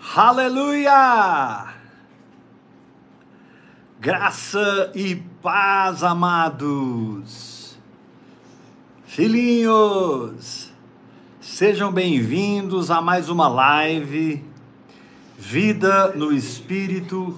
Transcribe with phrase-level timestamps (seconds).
[0.00, 1.74] Aleluia!
[4.00, 7.76] Graça e paz, amados.
[9.04, 10.72] Filhinhos,
[11.40, 14.44] sejam bem-vindos a mais uma live
[15.36, 17.36] Vida no Espírito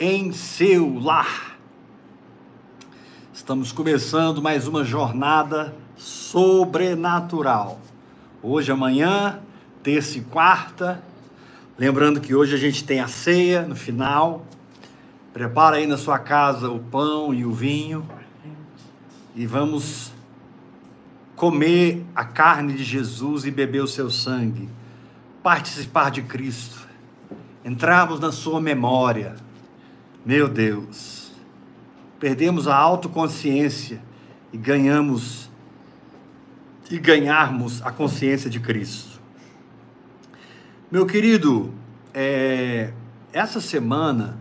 [0.00, 1.58] em seu lar.
[3.34, 7.78] Estamos começando mais uma jornada sobrenatural.
[8.42, 9.40] Hoje, amanhã,
[9.82, 11.02] terça e quarta,
[11.78, 14.44] Lembrando que hoje a gente tem a ceia no final.
[15.32, 18.04] Prepara aí na sua casa o pão e o vinho.
[19.36, 20.12] E vamos
[21.36, 24.68] comer a carne de Jesus e beber o seu sangue.
[25.40, 26.88] Participar de Cristo.
[27.64, 29.36] Entrarmos na sua memória.
[30.26, 31.30] Meu Deus.
[32.18, 34.02] Perdemos a autoconsciência
[34.52, 35.48] e ganhamos
[36.90, 39.07] e ganharmos a consciência de Cristo.
[40.90, 41.74] Meu querido,
[42.14, 42.94] é,
[43.30, 44.38] essa semana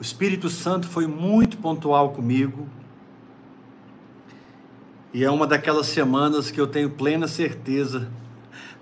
[0.00, 2.66] o Espírito Santo foi muito pontual comigo.
[5.12, 8.10] E é uma daquelas semanas que eu tenho plena certeza.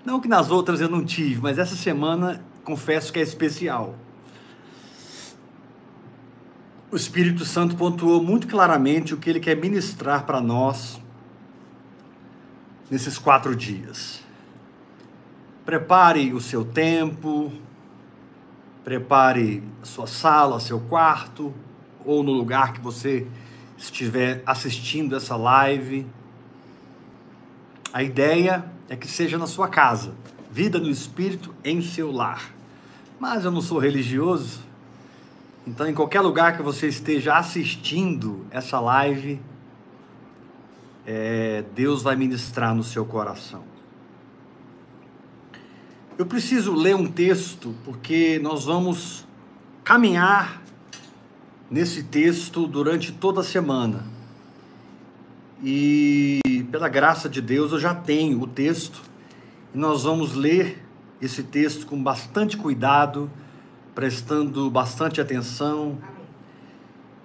[0.05, 3.95] Não que nas outras eu não tive, mas essa semana confesso que é especial.
[6.89, 11.01] O Espírito Santo pontuou muito claramente o que ele quer ministrar para nós
[12.89, 14.24] nesses quatro dias.
[15.65, 17.51] Prepare o seu tempo,
[18.83, 21.51] prepare sua sala, seu quarto,
[22.05, 23.25] ou no lugar que você
[23.75, 26.05] estiver assistindo essa live.
[27.91, 30.13] A ideia é que seja na sua casa,
[30.51, 32.53] vida no espírito em seu lar.
[33.19, 34.61] Mas eu não sou religioso,
[35.65, 39.41] então em qualquer lugar que você esteja assistindo essa live,
[41.07, 43.74] é, Deus vai ministrar no seu coração.
[46.17, 49.27] Eu preciso ler um texto porque nós vamos
[49.83, 50.61] caminhar
[51.69, 54.05] nesse texto durante toda a semana.
[55.61, 56.39] E
[56.71, 59.01] pela graça de Deus eu já tenho o texto
[59.73, 60.81] e nós vamos ler
[61.21, 63.29] esse texto com bastante cuidado,
[63.93, 65.97] prestando bastante atenção.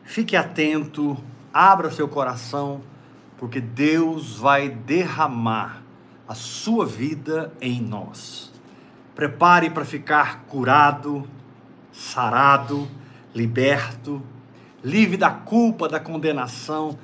[0.03, 1.17] Fique atento,
[1.55, 2.81] abra seu coração,
[3.39, 5.81] porque Deus vai derramar
[6.27, 8.50] a sua vida em nós.
[9.21, 11.29] Prepare para ficar curado,
[11.93, 12.89] sarado,
[13.35, 14.23] liberto,
[14.83, 16.99] livre da culpa, da condenação.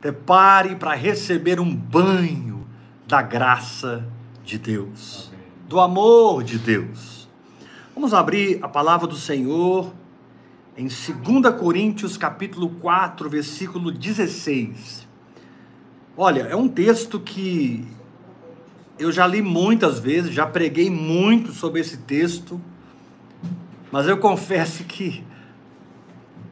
[0.00, 2.66] Prepare para receber um banho
[3.06, 4.02] da graça
[4.42, 5.30] de Deus,
[5.68, 7.28] do amor de Deus.
[7.94, 9.92] Vamos abrir a palavra do Senhor
[10.74, 15.06] em 2 Coríntios capítulo 4, versículo 16.
[16.16, 17.86] Olha, é um texto que
[18.98, 22.60] eu já li muitas vezes, já preguei muito sobre esse texto,
[23.92, 25.24] mas eu confesso que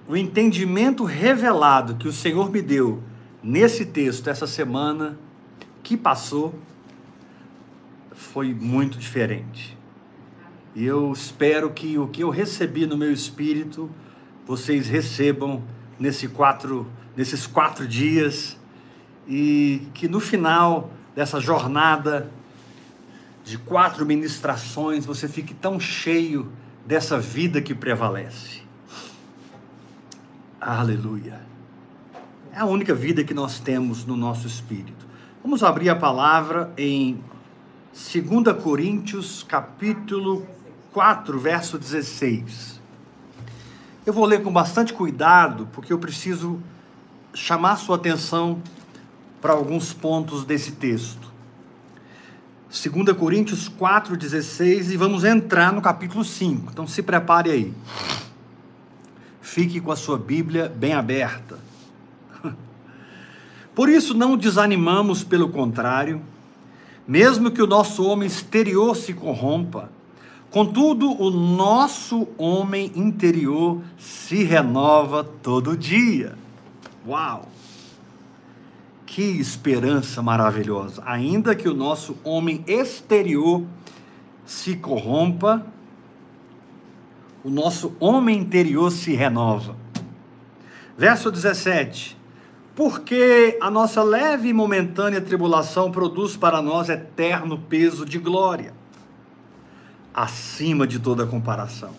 [0.09, 3.03] o entendimento revelado que o Senhor me deu
[3.43, 5.19] nesse texto essa semana
[5.83, 6.55] que passou
[8.13, 9.77] foi muito diferente.
[10.75, 13.91] E eu espero que o que eu recebi no meu espírito
[14.47, 15.63] vocês recebam
[15.99, 16.87] nesse quatro,
[17.17, 18.57] nesses quatro dias
[19.27, 22.31] e que no final dessa jornada
[23.47, 26.51] de quatro ministrações você fique tão cheio
[26.85, 28.63] dessa vida que prevalece.
[30.61, 31.41] Aleluia.
[32.53, 35.07] É a única vida que nós temos no nosso espírito.
[35.45, 37.23] Vamos abrir a palavra em
[37.93, 40.45] 2 Coríntios, capítulo
[40.93, 42.81] 4, verso 16.
[44.05, 46.61] Eu vou ler com bastante cuidado, porque eu preciso
[47.33, 48.61] chamar sua atenção
[49.41, 51.26] para alguns pontos desse texto.
[52.69, 56.71] 2 Coríntios 4,16 e vamos entrar no capítulo 5.
[56.73, 57.75] Então se prepare aí.
[59.41, 61.59] Fique com a sua Bíblia bem aberta.
[63.75, 66.21] Por isso não desanimamos, pelo contrário,
[67.07, 69.89] mesmo que o nosso homem exterior se corrompa,
[70.51, 76.35] contudo o nosso homem interior se renova todo dia.
[77.07, 77.49] Uau!
[79.07, 81.01] Que esperança maravilhosa!
[81.07, 83.65] Ainda que o nosso homem exterior
[84.45, 85.65] se corrompa,
[87.45, 89.77] o nosso homem interior se renova.
[90.99, 92.19] Verso 17:
[92.75, 98.75] Porque a nossa leve e momentânea tribulação produz para nós eterno peso de glória,
[100.13, 101.93] acima de toda comparação.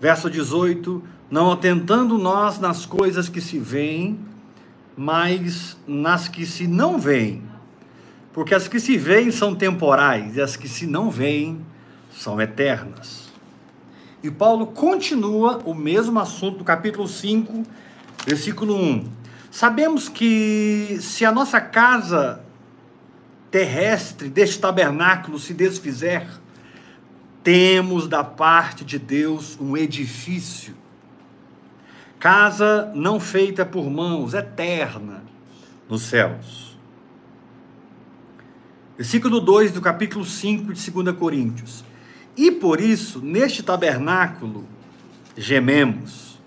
[0.00, 4.27] Verso 18: Não atentando nós nas coisas que se veem,
[4.98, 7.44] mas nas que se não veem.
[8.32, 11.64] Porque as que se veem são temporais e as que se não veem
[12.10, 13.28] são eternas.
[14.24, 17.62] E Paulo continua o mesmo assunto do capítulo 5,
[18.26, 19.08] versículo 1.
[19.52, 22.44] Sabemos que se a nossa casa
[23.52, 26.26] terrestre deste tabernáculo se desfizer,
[27.44, 30.74] temos da parte de Deus um edifício,
[32.18, 35.22] casa não feita por mãos, eterna
[35.88, 36.76] nos céus.
[38.96, 41.84] Versículo 2 do capítulo 5 de 2 Coríntios.
[42.36, 44.64] E por isso, neste tabernáculo,
[45.36, 46.38] gememos,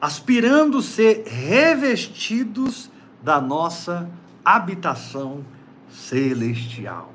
[0.00, 2.90] aspirando ser revestidos
[3.22, 4.10] da nossa
[4.44, 5.44] habitação
[5.88, 7.12] celestial.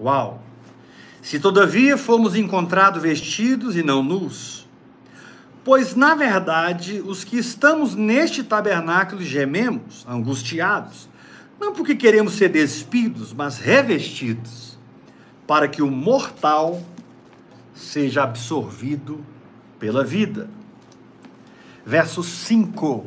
[0.00, 0.42] Uau!
[1.20, 4.65] Se todavia fomos encontrados vestidos e não nus,
[5.66, 11.08] pois na verdade os que estamos neste tabernáculo gememos, angustiados,
[11.58, 14.78] não porque queremos ser despidos, mas revestidos
[15.44, 16.80] para que o mortal
[17.74, 19.26] seja absorvido
[19.76, 20.48] pela vida.
[21.84, 23.04] Verso 5.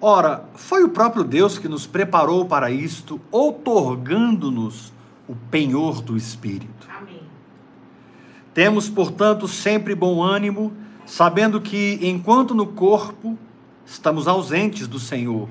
[0.00, 4.92] Ora, foi o próprio Deus que nos preparou para isto, outorgando-nos
[5.26, 6.88] o penhor do Espírito.
[6.96, 7.22] Amém.
[8.52, 13.38] Temos, portanto, sempre bom ânimo, sabendo que, enquanto no corpo,
[13.86, 15.48] estamos ausentes do Senhor.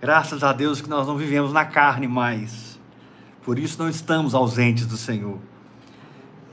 [0.00, 2.72] Graças a Deus que nós não vivemos na carne mais
[3.42, 5.38] por isso não estamos ausentes do Senhor.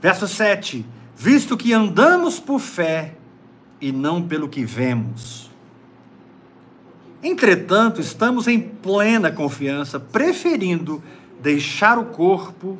[0.01, 3.15] Verso 7: Visto que andamos por fé
[3.79, 5.49] e não pelo que vemos.
[7.21, 11.03] Entretanto, estamos em plena confiança, preferindo
[11.41, 12.77] deixar o corpo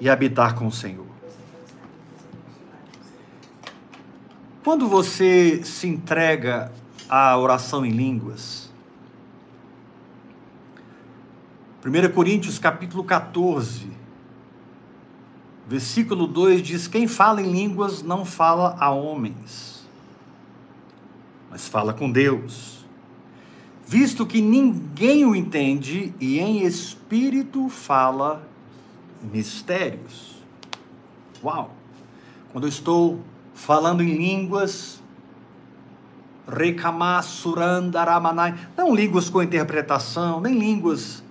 [0.00, 1.11] e habitar com o Senhor.
[4.64, 6.70] Quando você se entrega
[7.08, 8.70] à oração em línguas,
[11.84, 13.90] 1 Coríntios capítulo 14,
[15.66, 19.84] versículo 2 diz: Quem fala em línguas não fala a homens,
[21.50, 22.86] mas fala com Deus,
[23.84, 28.48] visto que ninguém o entende e em espírito fala
[29.20, 30.36] mistérios.
[31.42, 31.74] Uau!
[32.52, 35.02] Quando eu estou falando em línguas,
[36.48, 41.22] Rekamasurandaramanai, não línguas com interpretação, nem línguas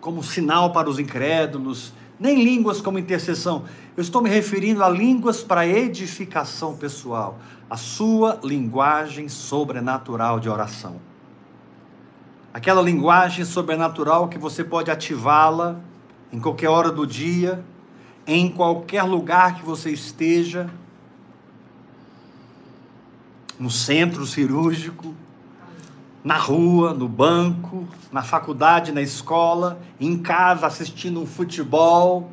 [0.00, 3.64] como sinal para os incrédulos, nem línguas como intercessão.
[3.96, 7.38] Eu estou me referindo a línguas para edificação pessoal,
[7.68, 10.96] a sua linguagem sobrenatural de oração.
[12.54, 15.78] Aquela linguagem sobrenatural que você pode ativá-la
[16.32, 17.62] em qualquer hora do dia,
[18.26, 20.70] em qualquer lugar que você esteja,
[23.58, 25.14] no centro cirúrgico,
[26.24, 32.30] na rua, no banco, na faculdade, na escola, em casa assistindo um futebol,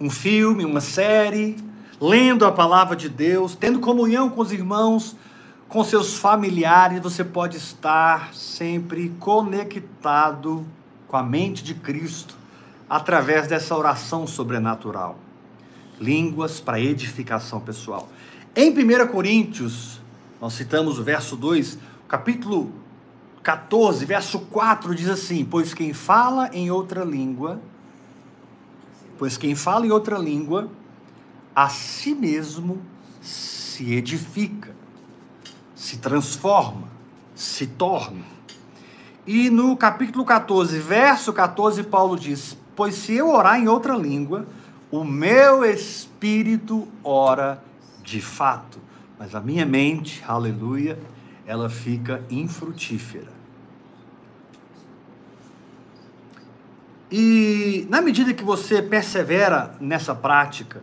[0.00, 1.56] um filme, uma série,
[2.00, 5.16] lendo a palavra de Deus, tendo comunhão com os irmãos,
[5.68, 10.64] com seus familiares, você pode estar sempre conectado
[11.06, 12.37] com a mente de Cristo
[12.88, 15.18] através dessa oração sobrenatural.
[16.00, 18.08] Línguas para edificação pessoal.
[18.54, 20.00] Em 1 Coríntios,
[20.40, 22.72] nós citamos o verso 2, capítulo
[23.42, 27.60] 14, verso 4 diz assim: Pois quem fala em outra língua,
[29.18, 30.70] pois quem fala em outra língua,
[31.54, 32.80] a si mesmo
[33.20, 34.74] se edifica,
[35.74, 36.88] se transforma,
[37.34, 38.24] se torna.
[39.26, 44.46] E no capítulo 14, verso 14, Paulo diz: Pois se eu orar em outra língua,
[44.88, 47.60] o meu espírito ora
[48.04, 48.78] de fato,
[49.18, 50.96] mas a minha mente, aleluia,
[51.44, 53.32] ela fica infrutífera.
[57.10, 60.80] E na medida que você persevera nessa prática,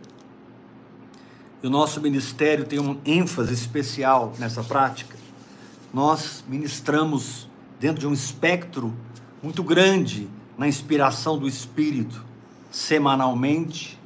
[1.62, 5.16] e o nosso ministério tem um ênfase especial nessa prática,
[5.94, 7.48] nós ministramos
[7.80, 8.92] dentro de um espectro
[9.42, 12.24] muito grande na inspiração do Espírito,
[12.70, 13.98] semanalmente.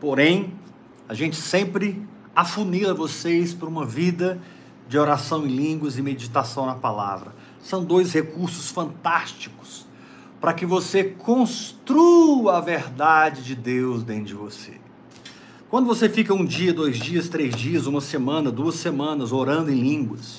[0.00, 0.54] Porém,
[1.08, 2.02] a gente sempre
[2.34, 4.40] afunila vocês para uma vida
[4.88, 7.34] de oração em línguas e meditação na palavra.
[7.62, 9.86] São dois recursos fantásticos
[10.40, 14.80] para que você construa a verdade de Deus dentro de você.
[15.68, 19.78] Quando você fica um dia, dois dias, três dias, uma semana, duas semanas orando em
[19.78, 20.38] línguas,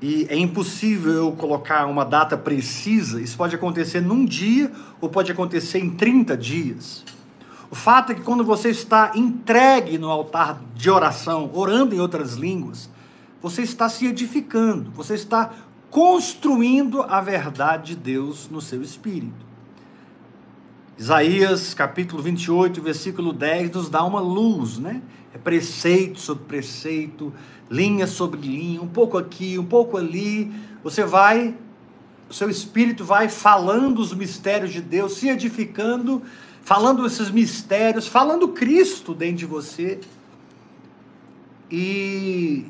[0.00, 4.70] e é impossível eu colocar uma data precisa, isso pode acontecer num dia
[5.00, 7.04] ou pode acontecer em 30 dias.
[7.70, 12.34] O fato é que quando você está entregue no altar de oração, orando em outras
[12.34, 12.90] línguas,
[13.42, 15.50] você está se edificando, você está
[15.90, 19.44] construindo a verdade de Deus no seu espírito.
[20.96, 25.02] Isaías capítulo 28, versículo 10 nos dá uma luz, né?
[25.34, 27.34] É preceito sobre preceito,
[27.68, 30.52] linha sobre linha, um pouco aqui, um pouco ali.
[30.84, 31.56] Você vai,
[32.30, 36.22] o seu espírito vai falando os mistérios de Deus, se edificando,
[36.62, 39.98] falando esses mistérios, falando Cristo dentro de você.
[41.68, 42.66] E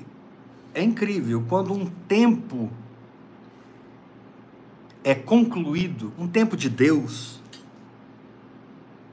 [0.73, 2.71] é incrível quando um tempo
[5.05, 7.43] é concluído, um tempo de Deus,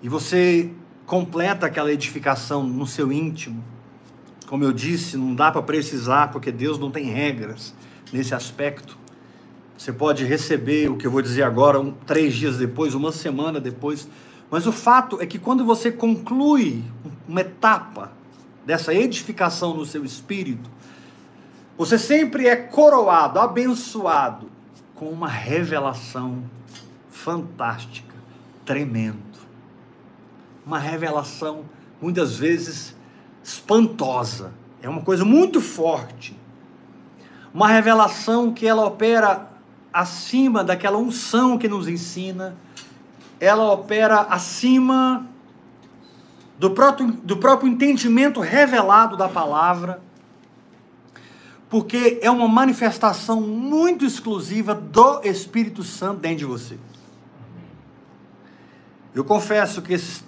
[0.02, 0.72] e você
[1.12, 3.62] completa aquela edificação no seu íntimo.
[4.48, 7.74] Como eu disse, não dá para precisar, porque Deus não tem regras
[8.14, 8.98] nesse aspecto.
[9.78, 13.60] Você pode receber o que eu vou dizer agora, um, três dias depois, uma semana
[13.60, 14.08] depois.
[14.50, 16.82] Mas o fato é que quando você conclui
[17.28, 18.14] uma etapa
[18.66, 20.70] dessa edificação no seu espírito,
[21.78, 24.50] você sempre é coroado, abençoado
[24.96, 26.42] com uma revelação
[27.10, 28.16] fantástica,
[28.64, 29.31] tremenda
[30.66, 31.66] uma revelação,
[32.02, 32.96] muitas vezes
[33.44, 34.54] espantosa.
[34.82, 36.38] É uma coisa muito forte.
[37.54, 39.50] Uma revelação que ela opera
[39.92, 42.56] acima daquela unção que nos ensina,
[43.40, 45.28] ela opera acima
[46.58, 50.02] do próprio, do próprio entendimento revelado da palavra,
[51.70, 56.78] porque é uma manifestação muito exclusiva do Espírito Santo dentro de você.
[59.14, 60.24] Eu confesso que esses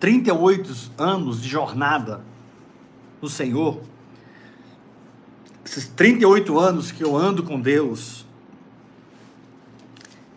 [0.00, 2.20] 38 anos de jornada
[3.20, 3.80] no Senhor,
[5.64, 8.24] esses 38 anos que eu ando com Deus,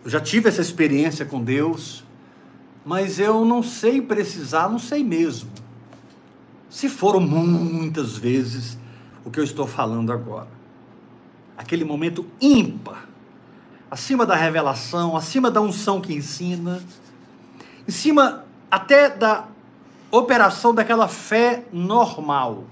[0.04, 2.04] eu já tive essa experiência com Deus,
[2.84, 5.50] mas eu não sei precisar, não sei mesmo.
[6.68, 8.76] Se foram muitas vezes
[9.24, 10.48] o que eu estou falando agora.
[11.56, 13.08] Aquele momento ímpar,
[13.90, 16.82] acima da revelação, acima da unção que ensina,
[17.86, 19.46] em cima até da
[20.12, 22.64] operação daquela fé normal.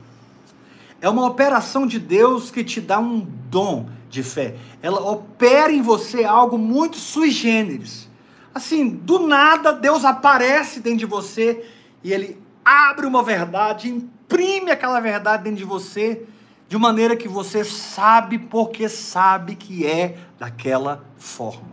[1.00, 4.56] É uma operação de Deus que te dá um dom de fé.
[4.82, 8.08] Ela opera em você algo muito sui generis.
[8.54, 11.64] Assim, do nada, Deus aparece dentro de você
[12.04, 16.26] e ele abre uma verdade, imprime aquela verdade dentro de você,
[16.68, 21.70] de maneira que você sabe porque sabe que é daquela forma.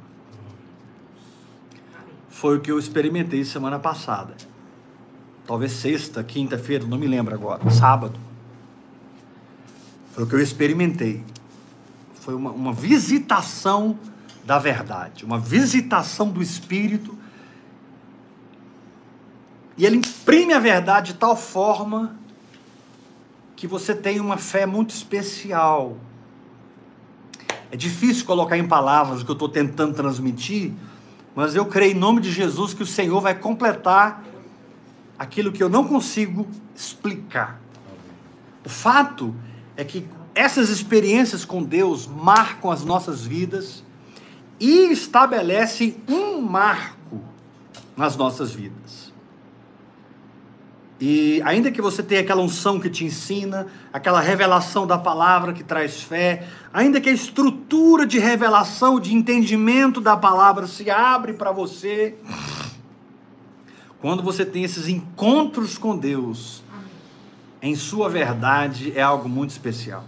[2.29, 4.46] Foi o que eu experimentei semana passada
[5.47, 8.19] talvez sexta, quinta-feira, não me lembro agora, sábado.
[10.11, 11.23] Foi o que eu experimentei.
[12.19, 13.97] Foi uma, uma visitação
[14.43, 17.17] da verdade, uma visitação do Espírito.
[19.77, 22.17] E ele imprime a verdade de tal forma
[23.55, 25.95] que você tem uma fé muito especial.
[27.71, 30.73] É difícil colocar em palavras o que eu estou tentando transmitir,
[31.33, 34.23] mas eu creio em nome de Jesus que o Senhor vai completar
[35.17, 37.59] aquilo que eu não consigo explicar.
[38.65, 39.33] O fato
[39.75, 43.83] é que essas experiências com Deus marcam as nossas vidas
[44.59, 47.21] e estabelecem um marco
[47.95, 49.07] nas nossas vidas.
[50.99, 55.63] E ainda que você tenha aquela unção que te ensina, aquela revelação da palavra que
[55.63, 61.51] traz fé, ainda que a estrutura de revelação, de entendimento da palavra se abre para
[61.51, 62.15] você,
[64.01, 66.63] quando você tem esses encontros com Deus,
[67.61, 70.03] em sua verdade, é algo muito especial.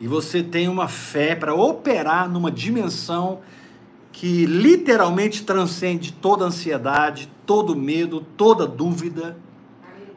[0.00, 3.40] E você tem uma fé para operar numa dimensão
[4.12, 9.36] que literalmente transcende toda ansiedade, todo medo, toda dúvida.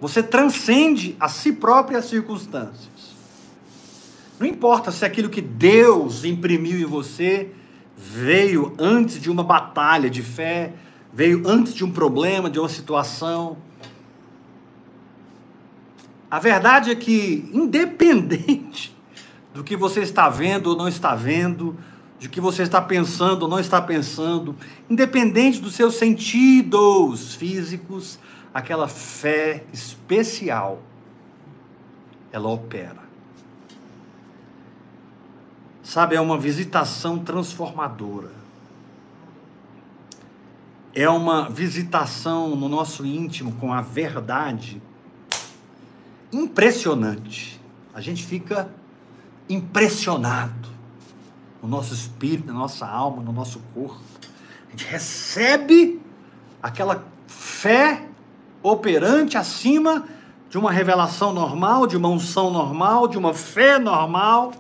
[0.02, 3.16] Você transcende a si próprio as circunstâncias.
[4.40, 7.52] Não importa se aquilo que Deus imprimiu em você
[7.96, 10.74] veio antes de uma batalha de fé,
[11.16, 13.56] veio antes de um problema, de uma situação.
[16.30, 18.94] A verdade é que, independente
[19.54, 21.78] do que você está vendo ou não está vendo,
[22.20, 24.58] de que você está pensando ou não está pensando,
[24.90, 28.20] independente dos seus sentidos físicos,
[28.54, 30.82] aquela fé especial,
[32.30, 33.06] ela opera.
[35.82, 38.35] Sabe, é uma visitação transformadora
[40.96, 44.82] é uma visitação no nosso íntimo com a verdade
[46.32, 47.60] impressionante.
[47.94, 48.70] A gente fica
[49.50, 50.70] impressionado
[51.62, 54.00] no nosso espírito, na nossa alma, no nosso corpo.
[54.68, 56.02] A gente recebe
[56.64, 58.08] aquela fé
[58.64, 60.06] operante acima
[60.50, 64.54] de uma revelação normal, de uma unção normal, de uma fé normal.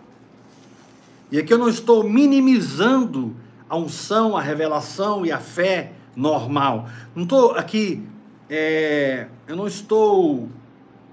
[1.31, 3.33] E aqui eu não estou minimizando
[3.69, 6.87] a unção, a revelação e a fé normal.
[7.15, 8.07] Não estou aqui,
[8.49, 10.49] é, eu não estou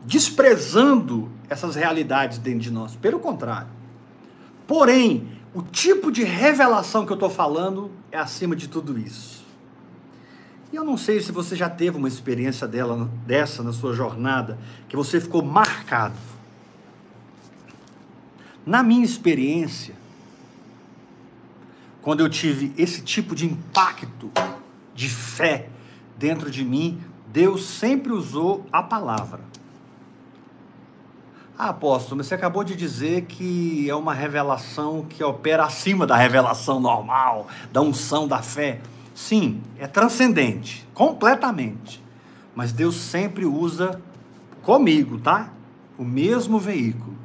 [0.04, 2.96] desprezando essas realidades dentro de nós.
[2.96, 3.68] Pelo contrário.
[4.66, 9.42] Porém, o tipo de revelação que eu estou falando é acima de tudo isso.
[10.72, 14.58] E eu não sei se você já teve uma experiência dela, dessa na sua jornada,
[14.88, 16.14] que você ficou marcado.
[18.64, 19.94] Na minha experiência,
[22.00, 24.30] quando eu tive esse tipo de impacto
[24.94, 25.68] de fé
[26.16, 27.00] dentro de mim,
[27.32, 29.40] Deus sempre usou a palavra.
[31.58, 36.80] Ah, apóstolo, você acabou de dizer que é uma revelação que opera acima da revelação
[36.80, 38.80] normal, da unção da fé.
[39.14, 42.02] Sim, é transcendente, completamente.
[42.54, 44.00] Mas Deus sempre usa
[44.62, 45.50] comigo, tá?
[45.98, 47.16] O mesmo veículo.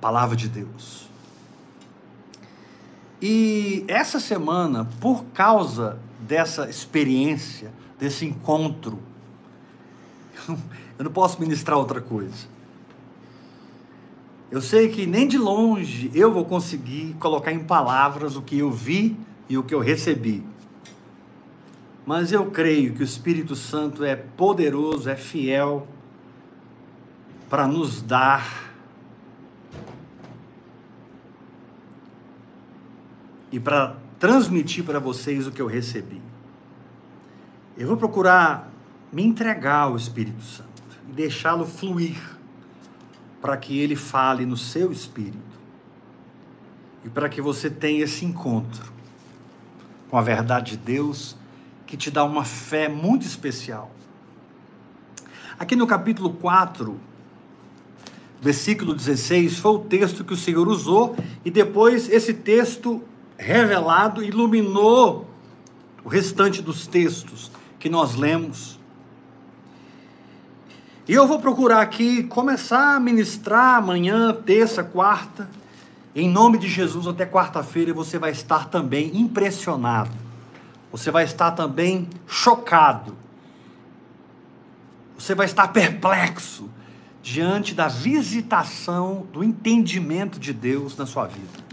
[0.00, 1.08] Palavra de Deus.
[3.20, 8.98] E essa semana, por causa dessa experiência, desse encontro,
[10.98, 12.50] eu não posso ministrar outra coisa.
[14.50, 18.70] Eu sei que nem de longe eu vou conseguir colocar em palavras o que eu
[18.70, 19.16] vi
[19.48, 20.44] e o que eu recebi.
[22.04, 25.86] Mas eu creio que o Espírito Santo é poderoso, é fiel
[27.48, 28.74] para nos dar
[33.52, 36.22] e para transmitir para vocês o que eu recebi.
[37.76, 38.70] Eu vou procurar
[39.12, 40.70] me entregar ao Espírito Santo
[41.08, 42.16] e deixá-lo fluir
[43.40, 45.58] para que ele fale no seu espírito
[47.04, 48.92] e para que você tenha esse encontro
[50.08, 51.36] com a verdade de Deus
[51.84, 53.90] que te dá uma fé muito especial.
[55.58, 56.96] Aqui no capítulo 4,
[58.40, 63.02] versículo 16, foi o texto que o Senhor usou, e depois esse texto
[63.42, 65.28] revelado iluminou
[66.04, 68.78] o restante dos textos que nós lemos.
[71.08, 75.48] E eu vou procurar aqui começar a ministrar amanhã, terça, quarta,
[76.14, 80.10] em nome de Jesus até quarta-feira, você vai estar também impressionado.
[80.90, 83.16] Você vai estar também chocado.
[85.18, 86.68] Você vai estar perplexo
[87.22, 91.71] diante da visitação do entendimento de Deus na sua vida.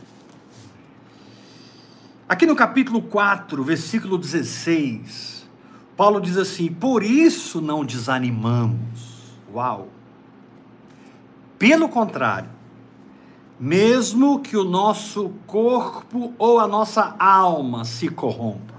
[2.30, 5.50] Aqui no capítulo 4, versículo 16,
[5.98, 9.34] Paulo diz assim: Por isso não desanimamos.
[9.52, 9.88] Uau!
[11.58, 12.48] Pelo contrário,
[13.60, 18.76] mesmo que o nosso corpo ou a nossa alma se corrompa,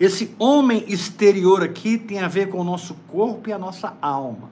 [0.00, 4.50] esse homem exterior aqui tem a ver com o nosso corpo e a nossa alma.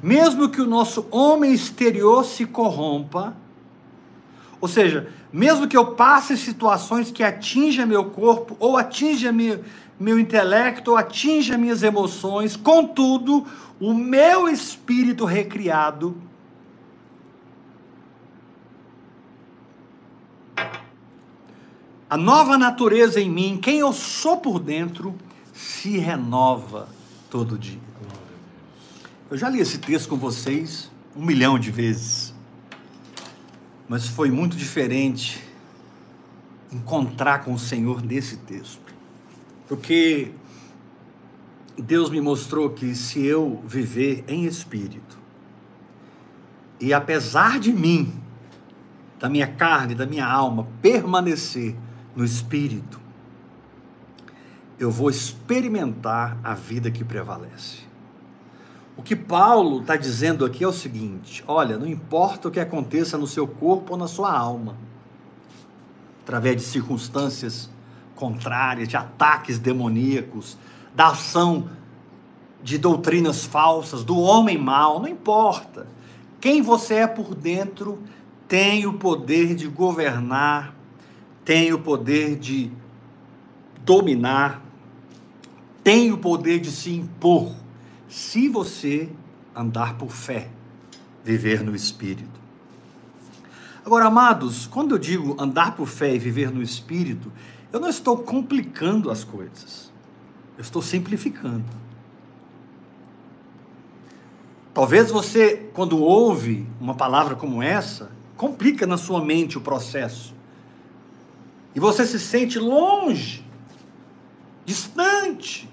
[0.00, 3.36] Mesmo que o nosso homem exterior se corrompa,
[4.60, 9.62] ou seja, mesmo que eu passe situações que atinjam meu corpo, ou atinjam meu,
[9.98, 13.46] meu intelecto, ou atinjam minhas emoções, contudo,
[13.80, 16.16] o meu espírito recriado
[22.10, 25.14] a nova natureza em mim, quem eu sou por dentro,
[25.52, 26.88] se renova
[27.28, 27.80] todo dia.
[29.30, 32.27] Eu já li esse texto com vocês um milhão de vezes
[33.88, 35.42] mas foi muito diferente
[36.70, 38.94] encontrar com o Senhor nesse texto.
[39.66, 40.32] Porque
[41.76, 45.16] Deus me mostrou que se eu viver em espírito,
[46.80, 48.12] e apesar de mim,
[49.18, 51.74] da minha carne, da minha alma, permanecer
[52.14, 53.00] no espírito,
[54.78, 57.87] eu vou experimentar a vida que prevalece.
[58.98, 63.16] O que Paulo está dizendo aqui é o seguinte: olha, não importa o que aconteça
[63.16, 64.76] no seu corpo ou na sua alma,
[66.24, 67.70] através de circunstâncias
[68.16, 70.58] contrárias, de ataques demoníacos,
[70.96, 71.70] da ação
[72.60, 75.86] de doutrinas falsas, do homem mau, não importa.
[76.40, 78.02] Quem você é por dentro
[78.48, 80.74] tem o poder de governar,
[81.44, 82.72] tem o poder de
[83.84, 84.60] dominar,
[85.84, 87.67] tem o poder de se impor
[88.08, 89.08] se você
[89.54, 90.48] andar por fé,
[91.24, 92.38] viver no Espírito.
[93.84, 97.32] Agora, amados, quando eu digo andar por fé e viver no Espírito,
[97.72, 99.92] eu não estou complicando as coisas,
[100.56, 101.64] eu estou simplificando.
[104.72, 110.34] Talvez você, quando ouve uma palavra como essa, complica na sua mente o processo.
[111.74, 113.44] E você se sente longe,
[114.64, 115.68] distante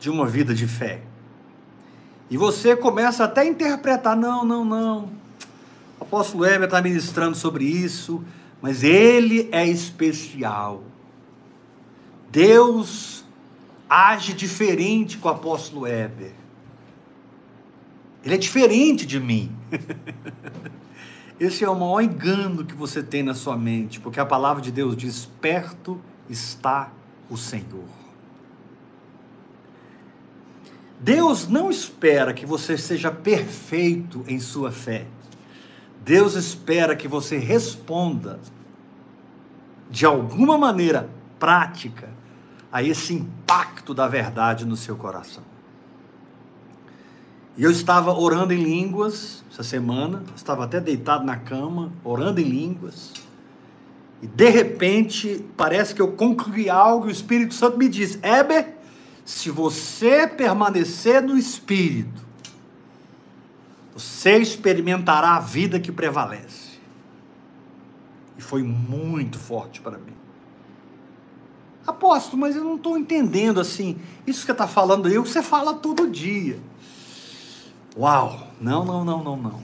[0.00, 1.02] de uma vida de fé.
[2.30, 5.10] E você começa até a interpretar: não, não, não.
[5.98, 8.22] O apóstolo Heber está ministrando sobre isso,
[8.60, 10.82] Mas ele é especial.
[12.30, 13.24] Deus
[13.88, 16.32] age diferente com o apóstolo Heber.
[18.24, 19.50] Ele é diferente de mim.
[21.40, 24.72] Esse é o maior engano que você tem na sua mente, porque a palavra de
[24.72, 26.92] Deus diz: perto está
[27.30, 28.07] o Senhor.
[31.00, 35.06] Deus não espera que você seja perfeito em sua fé.
[36.04, 38.40] Deus espera que você responda
[39.90, 41.08] de alguma maneira
[41.38, 42.08] prática
[42.72, 45.42] a esse impacto da verdade no seu coração.
[47.56, 52.44] E eu estava orando em línguas essa semana, estava até deitado na cama, orando em
[52.44, 53.12] línguas.
[54.22, 58.77] E de repente, parece que eu concluí algo e o Espírito Santo me diz: Heber,
[59.28, 62.24] se você permanecer no Espírito,
[63.92, 66.78] você experimentará a vida que prevalece.
[68.38, 70.14] E foi muito forte para mim.
[71.86, 73.98] Apóstolo, mas eu não estou entendendo assim.
[74.26, 76.58] Isso que está falando aí, você fala todo dia.
[77.98, 78.48] Uau!
[78.58, 79.62] Não, não, não, não, não.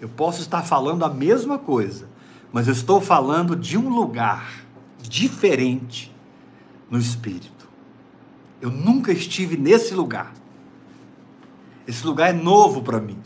[0.00, 2.08] Eu posso estar falando a mesma coisa,
[2.52, 4.64] mas eu estou falando de um lugar
[5.02, 6.14] diferente
[6.88, 7.55] no Espírito.
[8.66, 10.32] Eu nunca estive nesse lugar.
[11.86, 13.16] Esse lugar é novo para mim.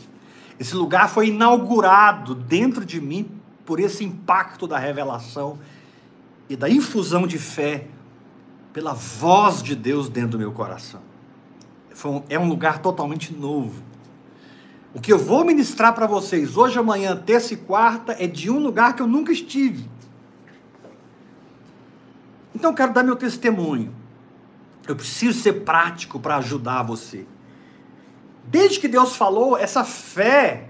[0.59, 3.27] Esse lugar foi inaugurado dentro de mim
[3.65, 5.57] por esse impacto da revelação
[6.47, 7.87] e da infusão de fé
[8.71, 11.01] pela voz de Deus dentro do meu coração.
[12.29, 13.81] é um lugar totalmente novo.
[14.93, 18.59] O que eu vou ministrar para vocês hoje, amanhã, terça e quarta é de um
[18.59, 19.89] lugar que eu nunca estive.
[22.53, 24.00] Então, quero dar meu testemunho.
[24.87, 27.25] Eu preciso ser prático para ajudar você.
[28.45, 30.67] Desde que Deus falou, essa fé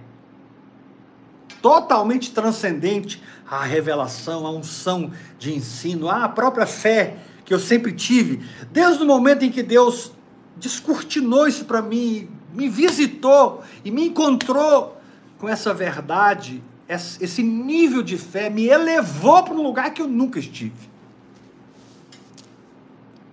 [1.62, 8.46] totalmente transcendente, a revelação, a unção de ensino, a própria fé que eu sempre tive,
[8.72, 10.12] desde o momento em que Deus
[10.58, 14.98] descortinou isso para mim, me visitou e me encontrou
[15.38, 20.40] com essa verdade, esse nível de fé me elevou para um lugar que eu nunca
[20.40, 20.91] estive.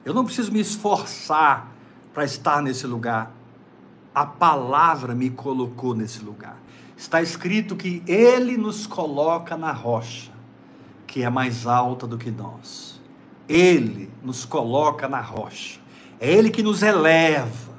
[0.05, 1.73] Eu não preciso me esforçar
[2.15, 3.33] para estar nesse lugar.
[4.15, 6.57] A palavra me colocou nesse lugar.
[6.97, 10.33] Está escrito que Ele nos coloca na rocha,
[11.07, 13.01] que é mais alta do que nós.
[13.49, 15.81] Ele nos coloca na rocha.
[16.19, 17.79] É Ele que nos eleva.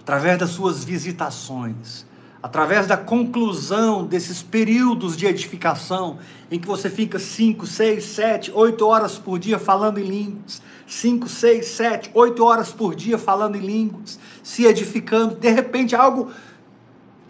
[0.00, 2.06] Através das suas visitações,
[2.44, 6.18] através da conclusão desses períodos de edificação,
[6.50, 11.26] em que você fica 5, 6, 7, 8 horas por dia falando em línguas, 5,
[11.26, 16.30] 6, 7, 8 horas por dia falando em línguas, se edificando, de repente algo,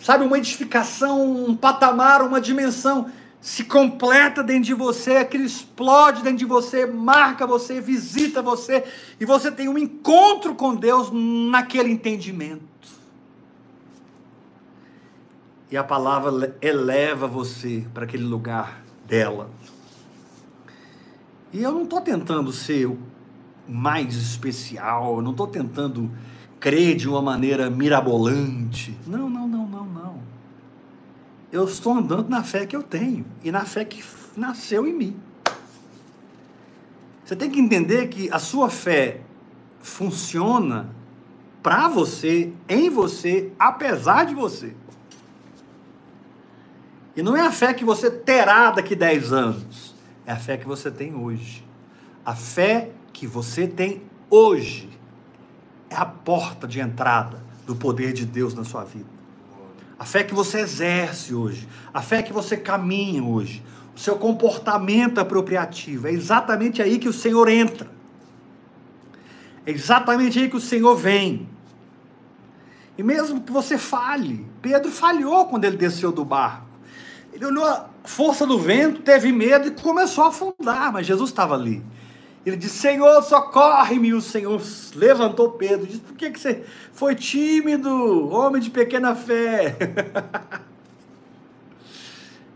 [0.00, 3.06] sabe, uma edificação, um patamar, uma dimensão,
[3.40, 8.82] se completa dentro de você, aquilo explode dentro de você, marca você, visita você,
[9.20, 12.73] e você tem um encontro com Deus naquele entendimento
[15.74, 19.50] e a palavra eleva você para aquele lugar dela.
[21.52, 22.96] E eu não estou tentando ser
[23.68, 26.12] mais especial, eu não estou tentando
[26.60, 28.96] crer de uma maneira mirabolante.
[29.04, 30.22] Não, não, não, não, não.
[31.50, 34.00] Eu estou andando na fé que eu tenho e na fé que
[34.36, 35.16] nasceu em mim.
[37.24, 39.22] Você tem que entender que a sua fé
[39.80, 40.94] funciona
[41.60, 44.72] para você, em você, apesar de você.
[47.16, 49.94] E não é a fé que você terá daqui 10 anos,
[50.26, 51.64] é a fé que você tem hoje.
[52.24, 54.88] A fé que você tem hoje
[55.88, 59.08] é a porta de entrada do poder de Deus na sua vida.
[59.98, 63.62] A fé que você exerce hoje, a fé que você caminha hoje,
[63.94, 67.88] o seu comportamento apropriativo, é exatamente aí que o Senhor entra.
[69.64, 71.48] É exatamente aí que o Senhor vem.
[72.98, 76.63] E mesmo que você falhe, Pedro falhou quando ele desceu do barco.
[77.34, 81.54] Ele olhou a força do vento, teve medo e começou a afundar, mas Jesus estava
[81.54, 81.84] ali.
[82.46, 84.14] Ele disse: Senhor, socorre-me.
[84.14, 84.62] O Senhor
[84.94, 85.84] levantou Pedro.
[85.84, 89.76] Disse: Por que, que você foi tímido, homem de pequena fé?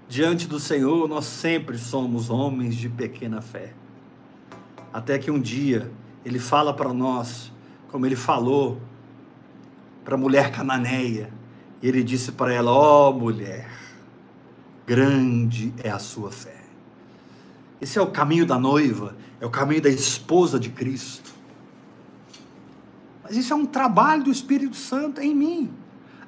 [0.09, 3.73] Diante do Senhor, nós sempre somos homens de pequena fé.
[4.93, 5.91] Até que um dia
[6.25, 7.53] ele fala para nós,
[7.91, 8.81] como ele falou
[10.05, 11.31] para a mulher cananeia,
[11.83, 13.69] e ele disse para ela: Ó oh, mulher,
[14.88, 16.57] grande é a sua fé.
[17.79, 21.31] Esse é o caminho da noiva, é o caminho da esposa de Cristo.
[23.22, 25.70] Mas isso é um trabalho do Espírito Santo em mim.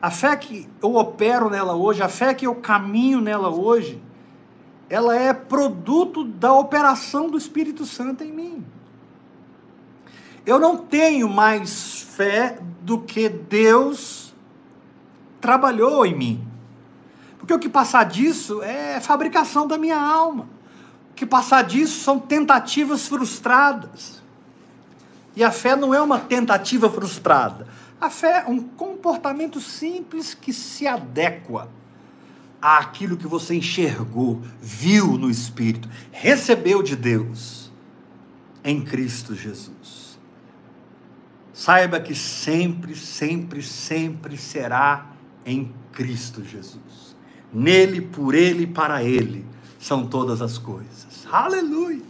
[0.01, 4.01] A fé que eu opero nela hoje, a fé que eu caminho nela hoje,
[4.91, 8.65] ela é produto da operação do Espírito Santo em mim.
[10.45, 14.35] Eu não tenho mais fé do que Deus
[15.41, 16.50] trabalhou em mim.
[17.51, 20.49] Porque o que passar disso é fabricação da minha alma.
[21.11, 24.23] O que passar disso são tentativas frustradas.
[25.35, 27.67] E a fé não é uma tentativa frustrada.
[28.01, 31.69] A fé é um comportamento simples que se adequa
[32.63, 37.73] àquilo que você enxergou, viu no Espírito, recebeu de Deus
[38.63, 40.21] em Cristo Jesus.
[41.53, 45.11] Saiba que sempre, sempre, sempre será
[45.45, 46.90] em Cristo Jesus.
[47.53, 49.45] Nele, por Ele e para Ele
[49.79, 51.27] são todas as coisas.
[51.31, 52.03] Aleluia!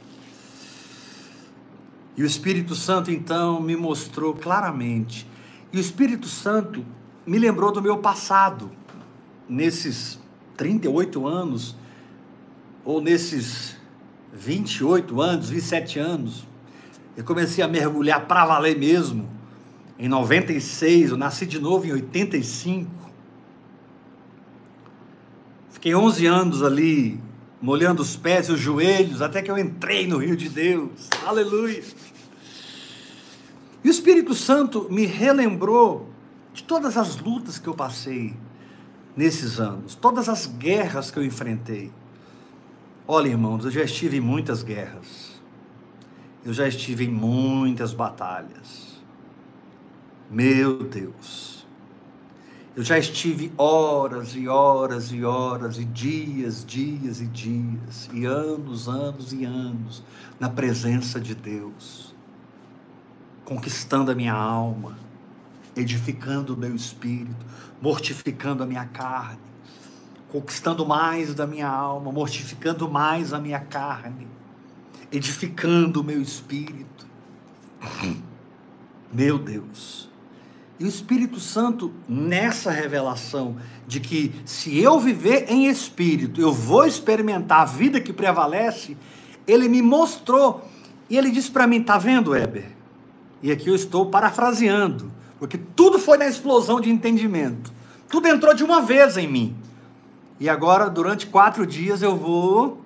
[2.16, 5.26] E o Espírito Santo então me mostrou claramente.
[5.72, 6.84] E o Espírito Santo
[7.26, 8.70] me lembrou do meu passado,
[9.48, 10.18] nesses
[10.56, 11.76] 38 anos,
[12.84, 13.76] ou nesses
[14.34, 16.46] 28 anos, 27 anos.
[17.16, 19.28] Eu comecei a mergulhar para valer mesmo.
[19.98, 22.99] Em 96, eu nasci de novo em 85.
[25.80, 27.18] Fiquei 11 anos ali
[27.58, 31.08] molhando os pés e os joelhos, até que eu entrei no rio de Deus.
[31.24, 31.82] Aleluia.
[33.82, 36.10] E o Espírito Santo me relembrou
[36.52, 38.34] de todas as lutas que eu passei
[39.16, 41.90] nesses anos, todas as guerras que eu enfrentei.
[43.08, 45.40] Olha, irmãos, eu já estive em muitas guerras.
[46.44, 49.00] Eu já estive em muitas batalhas.
[50.30, 51.49] Meu Deus.
[52.80, 58.88] Eu já estive horas e horas e horas e dias, dias e dias e anos,
[58.88, 60.02] anos e anos
[60.40, 62.14] na presença de Deus,
[63.44, 64.98] conquistando a minha alma,
[65.76, 67.44] edificando o meu espírito,
[67.82, 69.36] mortificando a minha carne,
[70.30, 74.26] conquistando mais da minha alma, mortificando mais a minha carne,
[75.12, 77.06] edificando o meu espírito.
[79.12, 80.09] Meu Deus.
[80.80, 86.86] E o Espírito Santo, nessa revelação de que se eu viver em espírito, eu vou
[86.86, 88.96] experimentar a vida que prevalece,
[89.46, 90.64] ele me mostrou.
[91.10, 92.70] E ele disse para mim: tá vendo, Weber?
[93.42, 97.70] E aqui eu estou parafraseando, porque tudo foi na explosão de entendimento.
[98.08, 99.54] Tudo entrou de uma vez em mim.
[100.38, 102.80] E agora, durante quatro dias, eu vou,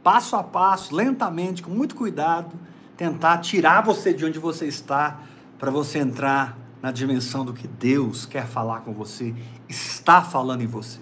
[0.00, 2.54] passo a passo, lentamente, com muito cuidado,
[2.96, 5.18] tentar tirar você de onde você está
[5.58, 9.34] para você entrar na dimensão do que Deus quer falar com você,
[9.68, 11.00] está falando em você.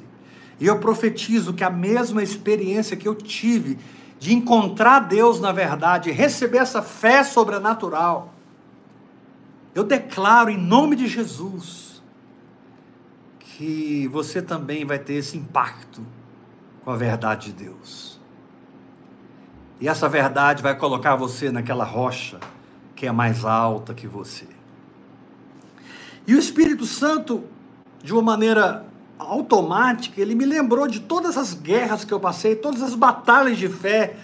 [0.61, 3.79] E eu profetizo que a mesma experiência que eu tive
[4.19, 8.33] de encontrar Deus na verdade, receber essa fé sobrenatural,
[9.75, 12.03] eu declaro em nome de Jesus
[13.39, 16.05] que você também vai ter esse impacto
[16.85, 18.21] com a verdade de Deus.
[19.81, 22.39] E essa verdade vai colocar você naquela rocha
[23.05, 24.47] que é mais alta que você.
[26.27, 27.45] E o Espírito Santo,
[28.03, 28.87] de uma maneira
[29.19, 33.69] automática, ele me lembrou de todas as guerras que eu passei, todas as batalhas de
[33.69, 34.17] fé,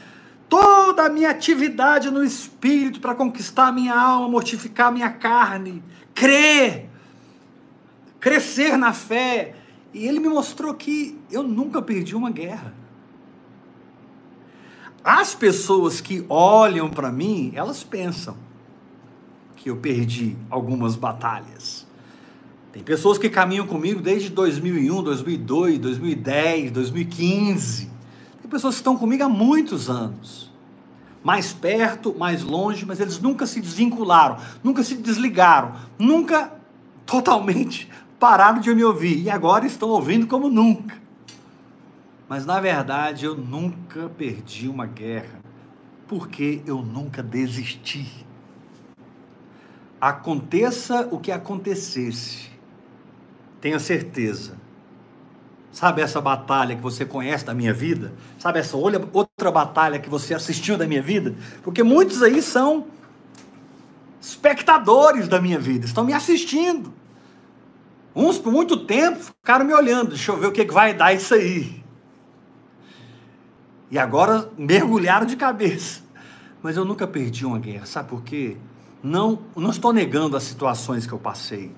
[0.48, 5.82] toda a minha atividade no Espírito para conquistar a minha alma, mortificar a minha carne,
[6.14, 6.88] crer,
[8.18, 9.56] crescer na fé.
[9.92, 12.72] E ele me mostrou que eu nunca perdi uma guerra.
[15.04, 18.48] As pessoas que olham para mim, elas pensam,
[19.60, 21.86] que eu perdi algumas batalhas.
[22.72, 27.90] Tem pessoas que caminham comigo desde 2001, 2002, 2010, 2015.
[28.40, 30.50] Tem pessoas que estão comigo há muitos anos.
[31.22, 36.54] Mais perto, mais longe, mas eles nunca se desvincularam, nunca se desligaram, nunca
[37.04, 37.86] totalmente
[38.18, 39.22] pararam de me ouvir.
[39.24, 40.96] E agora estão ouvindo como nunca.
[42.26, 45.38] Mas na verdade eu nunca perdi uma guerra,
[46.08, 48.29] porque eu nunca desisti
[50.00, 52.48] aconteça o que acontecesse,
[53.60, 54.58] tenha certeza.
[55.72, 58.12] Sabe essa batalha que você conhece da minha vida?
[58.38, 61.34] Sabe essa outra batalha que você assistiu da minha vida?
[61.62, 62.86] Porque muitos aí são
[64.20, 66.92] espectadores da minha vida, estão me assistindo.
[68.14, 71.34] Uns por muito tempo ficaram me olhando, deixa eu ver o que vai dar isso
[71.34, 71.80] aí.
[73.90, 76.02] E agora mergulharam de cabeça.
[76.62, 78.56] Mas eu nunca perdi uma guerra, sabe por quê?
[79.02, 81.72] Não, não estou negando as situações que eu passei.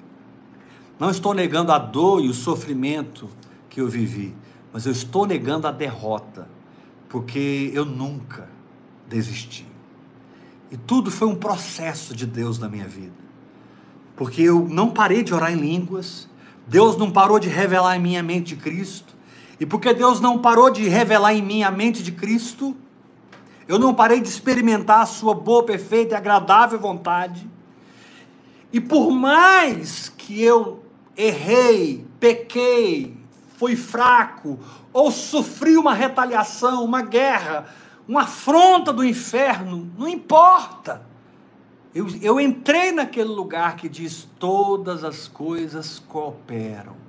[0.99, 3.29] Não estou negando a dor e o sofrimento
[3.69, 4.35] que eu vivi.
[4.73, 6.49] Mas eu estou negando a derrota.
[7.09, 8.49] Porque eu nunca
[9.09, 9.67] desisti.
[10.71, 13.13] E tudo foi um processo de Deus na minha vida.
[14.17, 16.29] Porque eu não parei de orar em línguas.
[16.67, 19.15] Deus não parou de revelar em minha mente Cristo.
[19.61, 22.75] E porque Deus não parou de revelar em mim a mente de Cristo,
[23.73, 27.49] eu não parei de experimentar a sua boa, perfeita e agradável vontade.
[28.71, 30.85] E por mais que eu
[31.17, 33.17] errei, pequei,
[33.57, 34.61] fui fraco,
[34.93, 37.67] ou sofri uma retaliação, uma guerra,
[38.07, 41.07] uma afronta do inferno, não importa.
[41.95, 47.02] Eu, eu entrei naquele lugar que diz: todas as coisas cooperam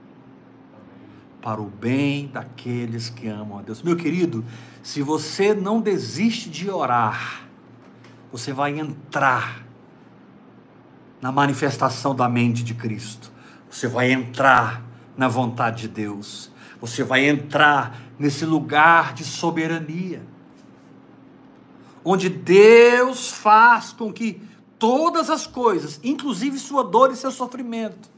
[1.44, 3.84] para o bem daqueles que amam a Deus.
[3.84, 4.46] Meu querido,
[4.82, 7.44] se você não desiste de orar,
[8.32, 9.62] você vai entrar
[11.22, 13.30] na manifestação da mente de Cristo.
[13.70, 14.82] Você vai entrar
[15.18, 16.50] na vontade de Deus.
[16.80, 20.26] Você vai entrar nesse lugar de soberania.
[22.06, 24.42] Onde Deus faz com que
[24.80, 28.13] todas as coisas, inclusive sua dor e seu sofrimento.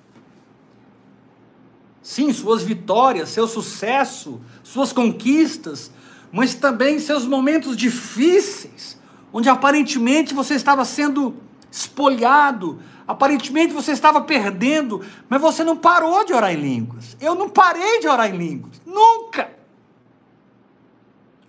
[2.06, 5.90] Sim, suas vitórias, seu sucesso, suas conquistas,
[6.32, 8.96] mas também seus momentos difíceis,
[9.34, 11.36] onde aparentemente você estava sendo
[11.72, 17.18] espolhado, aparentemente você estava perdendo, mas você não parou de orar em línguas.
[17.20, 19.50] Eu não parei de orar em línguas, nunca.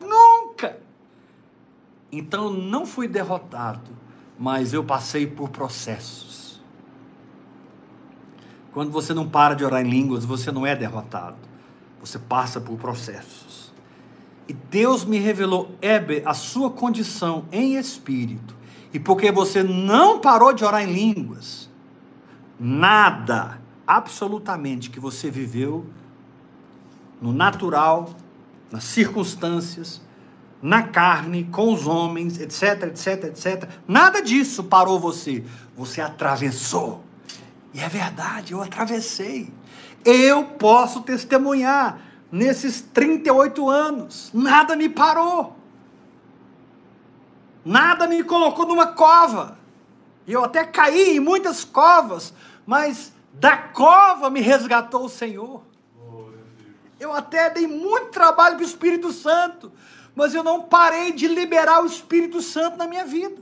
[0.00, 0.80] Nunca.
[2.10, 3.96] Então não fui derrotado
[4.38, 6.35] mas eu passei por processos.
[8.76, 11.38] Quando você não para de orar em línguas, você não é derrotado.
[11.98, 13.72] Você passa por processos.
[14.46, 18.54] E Deus me revelou, Ebe, a sua condição em espírito.
[18.92, 21.70] E porque você não parou de orar em línguas,
[22.60, 25.86] nada, absolutamente, que você viveu
[27.18, 28.10] no natural,
[28.70, 30.02] nas circunstâncias,
[30.60, 33.70] na carne, com os homens, etc, etc, etc.
[33.88, 35.42] Nada disso parou você.
[35.74, 37.05] Você atravessou.
[37.76, 39.52] E é verdade, eu atravessei.
[40.02, 42.00] Eu posso testemunhar
[42.32, 44.30] nesses 38 anos.
[44.32, 45.54] Nada me parou.
[47.62, 49.58] Nada me colocou numa cova.
[50.26, 52.32] Eu até caí em muitas covas,
[52.64, 55.62] mas da cova me resgatou o Senhor.
[56.98, 59.70] Eu até dei muito trabalho para o Espírito Santo
[60.16, 63.36] mas eu não parei de liberar o Espírito Santo na minha vida.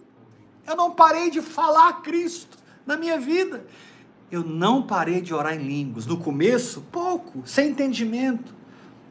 [0.66, 3.64] Eu não parei de falar Cristo na minha vida.
[4.34, 6.06] Eu não parei de orar em línguas.
[6.06, 8.52] No começo, pouco, sem entendimento.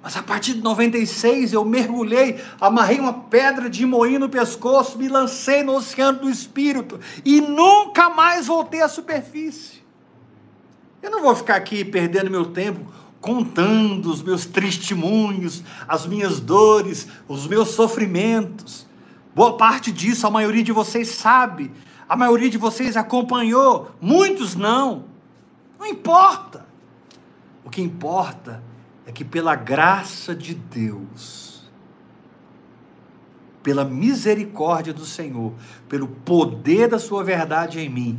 [0.01, 5.07] Mas a partir de 96 eu mergulhei, amarrei uma pedra de moinho no pescoço, me
[5.07, 9.81] lancei no oceano do Espírito e nunca mais voltei à superfície.
[11.01, 12.81] Eu não vou ficar aqui perdendo meu tempo
[13.21, 18.85] contando os meus testemunhos, as minhas dores, os meus sofrimentos.
[19.33, 21.71] Boa parte disso a maioria de vocês sabe,
[22.09, 25.12] a maioria de vocês acompanhou, muitos não.
[25.83, 26.65] Não importa.
[27.65, 28.63] O que importa
[29.05, 31.69] é que pela graça de Deus,
[33.61, 35.53] pela misericórdia do Senhor,
[35.89, 38.17] pelo poder da sua verdade em mim,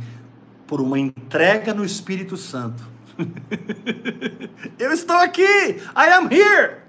[0.67, 2.83] por uma entrega no Espírito Santo,
[4.77, 5.41] eu estou aqui.
[5.41, 6.81] I am here.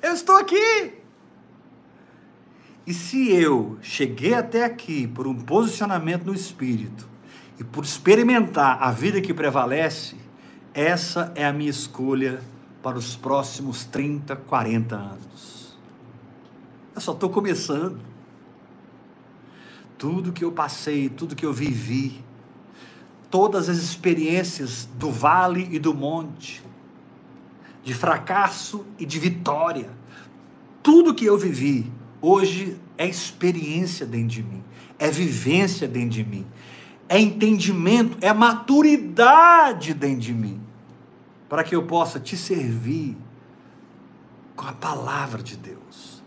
[0.00, 0.94] Eu estou aqui.
[2.86, 7.12] E se eu cheguei até aqui por um posicionamento no espírito
[7.58, 10.16] e por experimentar a vida que prevalece,
[10.72, 12.42] essa é a minha escolha
[12.82, 15.78] para os próximos 30, 40 anos.
[16.94, 17.98] Eu só estou começando.
[19.96, 22.22] Tudo que eu passei, tudo que eu vivi,
[23.30, 26.62] todas as experiências do vale e do monte,
[27.82, 29.88] de fracasso e de vitória.
[30.82, 31.90] Tudo que eu vivi
[32.20, 34.62] hoje é experiência dentro de mim,
[34.98, 36.46] é vivência dentro de mim,
[37.08, 40.60] é entendimento, é maturidade dentro de mim,
[41.48, 43.16] para que eu possa te servir
[44.56, 46.22] com a palavra de Deus,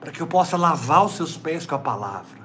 [0.00, 2.42] para que eu possa lavar os seus pés com a palavra,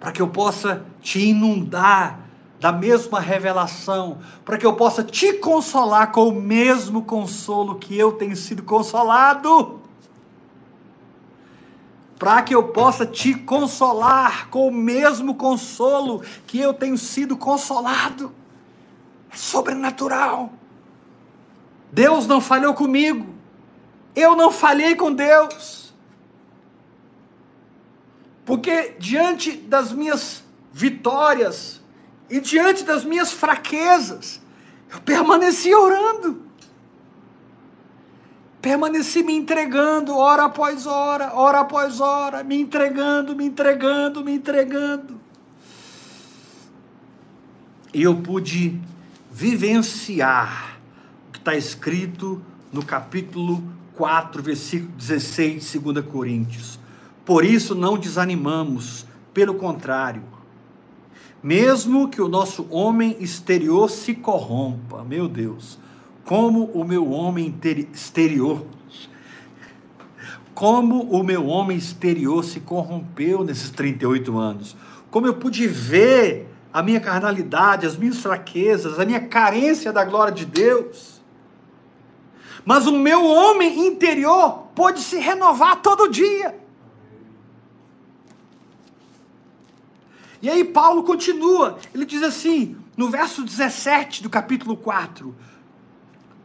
[0.00, 2.20] para que eu possa te inundar
[2.60, 8.12] da mesma revelação, para que eu possa te consolar com o mesmo consolo que eu
[8.12, 9.83] tenho sido consolado.
[12.24, 18.34] Para que eu possa te consolar com o mesmo consolo que eu tenho sido consolado.
[19.30, 20.50] É sobrenatural.
[21.92, 23.26] Deus não falhou comigo.
[24.16, 25.92] Eu não falhei com Deus.
[28.46, 31.82] Porque diante das minhas vitórias,
[32.30, 34.40] e diante das minhas fraquezas,
[34.90, 36.42] eu permaneci orando.
[38.64, 45.20] Permaneci me entregando, hora após hora, hora após hora, me entregando, me entregando, me entregando.
[47.92, 48.80] E eu pude
[49.30, 50.78] vivenciar
[51.28, 52.40] o que está escrito
[52.72, 53.62] no capítulo
[53.96, 56.78] 4, versículo 16 de 2 Coríntios.
[57.22, 59.04] Por isso não desanimamos,
[59.34, 60.22] pelo contrário,
[61.42, 65.78] mesmo que o nosso homem exterior se corrompa, meu Deus,
[66.24, 67.54] como o meu homem
[67.92, 68.64] exterior,
[70.54, 74.76] como o meu homem exterior se corrompeu nesses 38 anos,
[75.10, 80.32] como eu pude ver a minha carnalidade, as minhas fraquezas, a minha carência da glória
[80.32, 81.22] de Deus.
[82.64, 86.58] Mas o meu homem interior pode se renovar todo dia.
[90.40, 95.34] E aí Paulo continua, ele diz assim, no verso 17 do capítulo 4: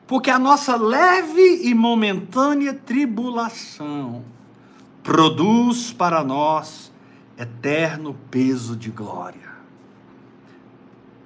[0.09, 4.25] Porque a nossa leve e momentânea tribulação
[5.03, 6.91] produz para nós
[7.37, 9.51] eterno peso de glória.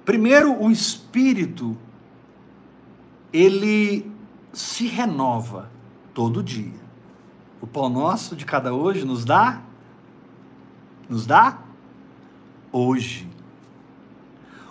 [0.04, 1.74] Primeiro, o espírito
[3.32, 4.12] ele
[4.52, 5.70] se renova
[6.12, 6.84] todo dia.
[7.62, 9.62] O pão nosso de cada hoje nos dá
[11.08, 11.56] nos dá
[12.70, 13.26] hoje.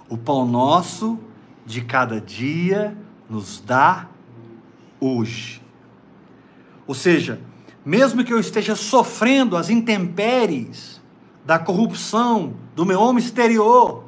[0.08, 1.18] O pão nosso
[1.66, 2.96] de cada dia
[3.34, 4.06] nos dá
[5.00, 5.60] hoje.
[6.86, 7.42] Ou seja,
[7.84, 11.02] mesmo que eu esteja sofrendo as intempéries
[11.44, 14.04] da corrupção do meu homem exterior,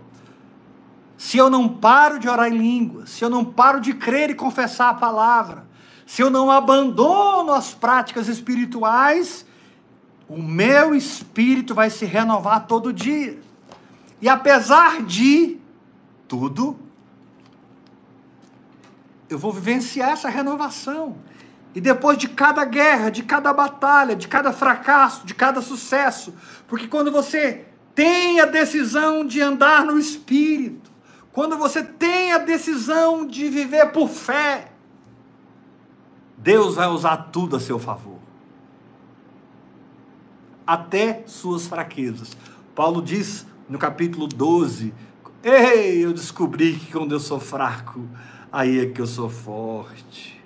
[1.17, 4.35] se eu não paro de orar em línguas, se eu não paro de crer e
[4.35, 5.65] confessar a palavra,
[6.05, 9.43] se eu não abandono as práticas espirituais,
[10.29, 13.39] o meu espírito vai se renovar todo dia.
[14.21, 15.57] E apesar de
[16.27, 16.84] tudo,
[19.29, 21.17] eu vou vivenciar essa renovação.
[21.73, 26.33] E depois de cada guerra, de cada batalha, de cada fracasso, de cada sucesso,
[26.67, 30.91] porque quando você tem a decisão de andar no espírito,
[31.33, 34.71] quando você tem a decisão de viver por fé,
[36.37, 38.19] Deus vai usar tudo a seu favor.
[40.65, 42.37] Até suas fraquezas.
[42.73, 44.93] Paulo diz no capítulo 12:
[45.43, 48.07] Ei, eu descobri que quando eu sou fraco,
[48.55, 50.41] aí é que eu sou forte.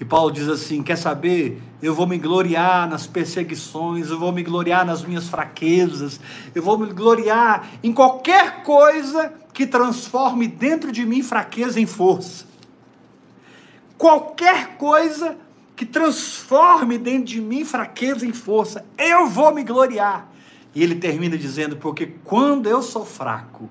[0.00, 1.62] E Paulo diz assim: quer saber?
[1.80, 6.20] Eu vou me gloriar nas perseguições, eu vou me gloriar nas minhas fraquezas,
[6.54, 12.44] eu vou me gloriar em qualquer coisa que transforme dentro de mim fraqueza em força.
[13.96, 15.36] Qualquer coisa
[15.76, 20.28] que transforme dentro de mim fraqueza em força, eu vou me gloriar.
[20.74, 23.70] E ele termina dizendo: porque quando eu sou fraco,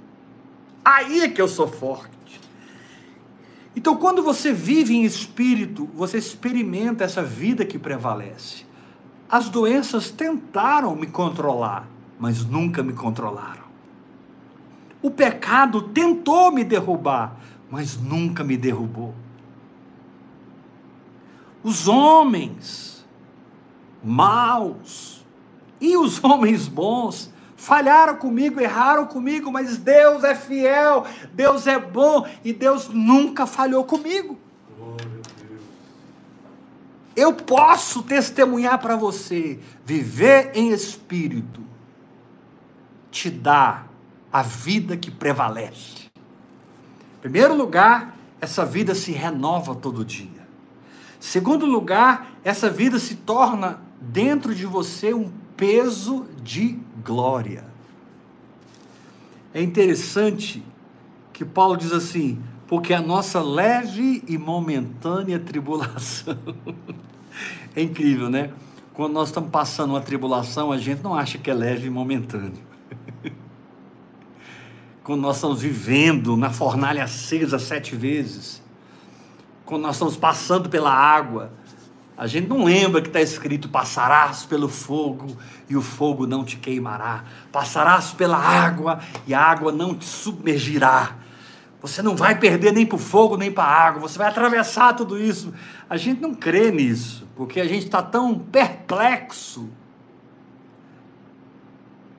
[0.85, 2.18] aí é que eu sou forte.
[3.79, 8.65] Então, quando você vive em espírito, você experimenta essa vida que prevalece.
[9.29, 11.87] As doenças tentaram me controlar,
[12.19, 13.63] mas nunca me controlaram.
[15.01, 17.37] O pecado tentou me derrubar,
[17.71, 19.15] mas nunca me derrubou.
[21.63, 23.07] Os homens
[24.03, 25.25] maus
[25.79, 27.28] e os homens bons
[27.59, 33.83] falharam comigo, erraram comigo, mas Deus é fiel, Deus é bom e Deus nunca falhou
[33.83, 34.39] comigo.
[37.15, 41.61] Eu posso testemunhar para você, viver em espírito
[43.11, 43.83] te dá
[44.31, 46.05] a vida que prevalece.
[47.17, 50.47] Em primeiro lugar, essa vida se renova todo dia.
[51.19, 57.63] Segundo lugar, essa vida se torna dentro de você um peso de glória.
[59.53, 60.63] É interessante
[61.33, 66.37] que Paulo diz assim: porque a nossa leve e momentânea tribulação.
[67.75, 68.51] é incrível, né?
[68.93, 72.69] Quando nós estamos passando uma tribulação, a gente não acha que é leve e momentâneo.
[75.03, 78.61] Quando nós estamos vivendo na fornalha acesa sete vezes,
[79.65, 81.51] quando nós estamos passando pela água,
[82.19, 85.37] a gente não lembra que está escrito: passarás pelo fogo
[85.69, 91.15] e o fogo não te queimará, passarás pela água e a água não te submergirá.
[91.81, 94.93] Você não vai perder nem para o fogo nem para a água, você vai atravessar
[94.97, 95.53] tudo isso.
[95.89, 99.69] A gente não crê nisso, porque a gente está tão perplexo,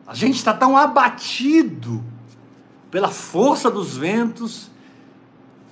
[0.07, 2.03] a gente está tão abatido
[2.91, 4.71] pela força dos ventos.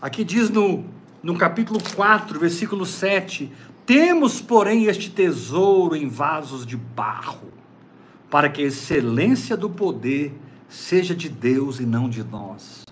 [0.02, 0.84] Aqui diz no,
[1.22, 3.50] no capítulo 4, versículo 7:
[3.88, 7.48] temos, porém, este tesouro em vasos de barro,
[8.30, 12.84] para que a excelência do poder seja de Deus e não de nós.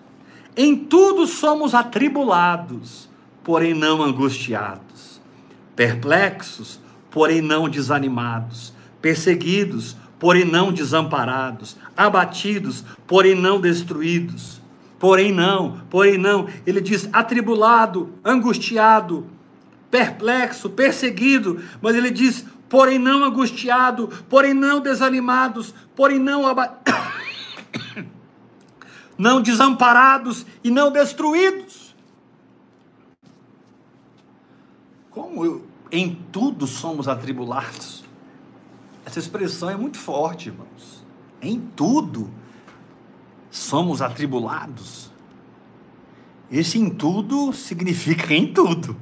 [0.57, 3.11] Em tudo somos atribulados,
[3.45, 5.21] porém não angustiados,
[5.77, 6.81] perplexos,
[7.11, 8.73] porém não desanimados,
[9.03, 14.63] perseguidos, porém não desamparados, abatidos, porém não destruídos.
[14.99, 19.27] Porém não, porém não, ele diz atribulado, angustiado,
[19.97, 26.43] perplexo, perseguido, mas ele diz: porém não angustiado, porém não desanimados, porém não
[29.17, 31.97] não desamparados e não destruídos.
[35.11, 38.05] Como eu, em tudo somos atribulados.
[39.07, 41.03] Essa expressão é muito forte, irmãos.
[41.41, 42.31] Em tudo
[43.51, 45.11] somos atribulados.
[46.51, 48.95] Esse em tudo significa em tudo.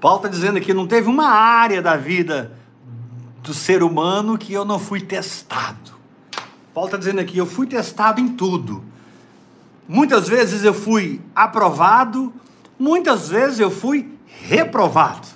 [0.00, 2.52] Paulo está dizendo que não teve uma área da vida
[3.42, 5.92] do ser humano que eu não fui testado.
[6.72, 8.82] Paulo está dizendo aqui: eu fui testado em tudo.
[9.86, 12.32] Muitas vezes eu fui aprovado,
[12.78, 15.28] muitas vezes eu fui reprovado.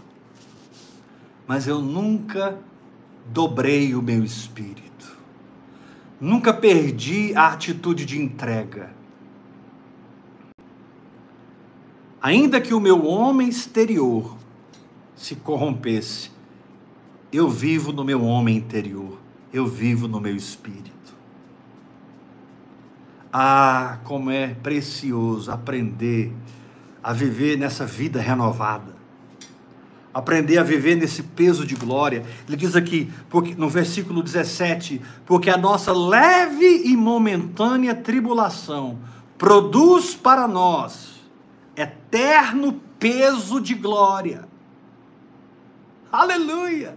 [1.47, 2.57] Mas eu nunca
[3.27, 5.19] dobrei o meu espírito.
[6.19, 8.91] Nunca perdi a atitude de entrega.
[12.23, 14.37] Ainda que o meu homem exterior
[15.25, 16.31] se corrompesse,
[17.33, 19.19] eu vivo no meu homem interior,
[19.51, 21.15] eu vivo no meu espírito.
[23.33, 26.31] Ah, como é precioso aprender
[27.03, 28.95] a viver nessa vida renovada.
[30.13, 32.23] Aprender a viver nesse peso de glória.
[32.47, 38.99] Ele diz aqui, porque, no versículo 17: Porque a nossa leve e momentânea tribulação
[39.39, 41.15] produz para nós
[41.75, 44.53] eterno peso de glória.
[46.15, 46.97] Aleluia!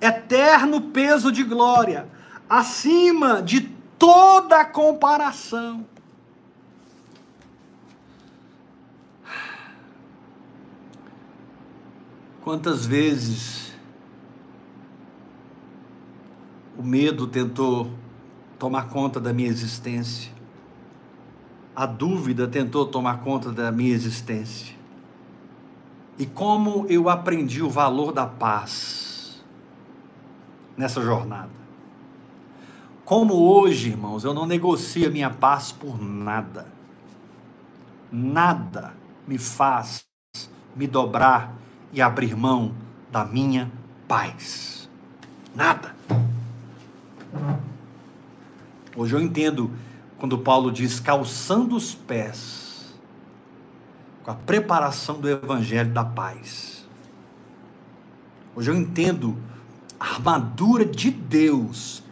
[0.00, 2.08] Eterno peso de glória,
[2.48, 3.60] acima de
[3.98, 5.86] toda comparação.
[12.42, 13.72] Quantas vezes
[16.78, 17.90] o medo tentou
[18.58, 20.40] tomar conta da minha existência?
[21.80, 24.74] a dúvida tentou tomar conta da minha existência.
[26.20, 29.42] E como eu aprendi o valor da paz
[30.76, 31.48] nessa jornada.
[33.06, 36.66] Como hoje, irmãos, eu não negocio a minha paz por nada.
[38.12, 38.92] Nada
[39.26, 40.04] me faz
[40.76, 41.54] me dobrar
[41.90, 42.74] e abrir mão
[43.10, 43.72] da minha
[44.06, 44.90] paz.
[45.54, 45.96] Nada.
[48.94, 49.70] Hoje eu entendo
[50.18, 52.59] quando Paulo diz calçando os pés,
[54.22, 56.86] com a preparação do evangelho da paz.
[58.54, 59.36] Hoje eu entendo
[59.98, 62.02] a armadura de Deus.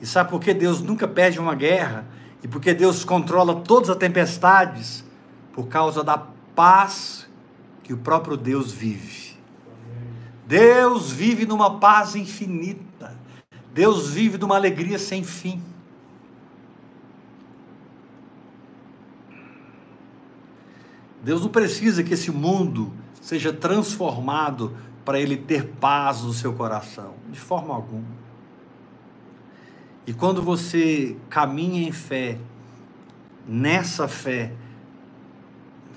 [0.00, 2.06] E sabe por que Deus nunca perde uma guerra?
[2.42, 5.04] E porque Deus controla todas as tempestades?
[5.52, 6.16] Por causa da
[6.54, 7.28] paz
[7.82, 9.36] que o próprio Deus vive.
[10.46, 13.16] Deus vive numa paz infinita.
[13.72, 15.62] Deus vive numa alegria sem fim.
[21.22, 27.14] Deus não precisa que esse mundo seja transformado para ele ter paz no seu coração,
[27.30, 28.20] de forma alguma.
[30.06, 32.38] E quando você caminha em fé,
[33.46, 34.52] nessa fé,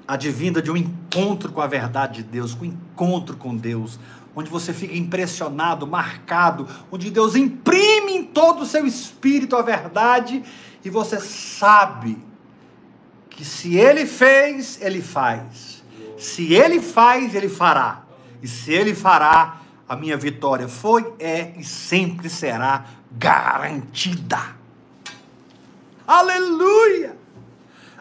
[0.08, 4.00] advinda de um encontro com a verdade de Deus, com um encontro com Deus,
[4.36, 10.44] onde você fica impressionado, marcado, onde Deus imprime em todo o seu espírito a verdade
[10.84, 12.18] e você sabe
[13.36, 15.84] que se ele fez, ele faz.
[16.18, 18.04] Se ele faz, ele fará.
[18.42, 19.58] E se ele fará,
[19.88, 24.40] a minha vitória foi, é e sempre será garantida.
[26.08, 27.18] Aleluia!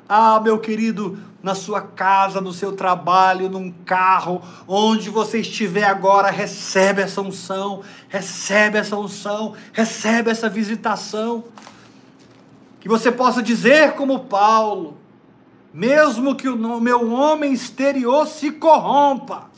[0.09, 6.31] Ah, meu querido, na sua casa, no seu trabalho, num carro, onde você estiver agora,
[6.31, 11.45] recebe essa unção, recebe essa unção, recebe essa visitação.
[12.81, 14.99] Que você possa dizer como Paulo:
[15.73, 19.51] mesmo que o meu homem exterior se corrompa,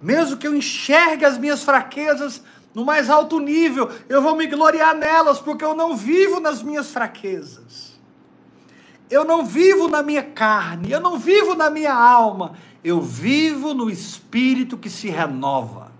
[0.00, 2.42] mesmo que eu enxergue as minhas fraquezas
[2.74, 6.90] no mais alto nível, eu vou me gloriar nelas, porque eu não vivo nas minhas
[6.90, 7.96] fraquezas.
[9.08, 13.88] Eu não vivo na minha carne, eu não vivo na minha alma, eu vivo no
[13.88, 15.90] espírito que se renova.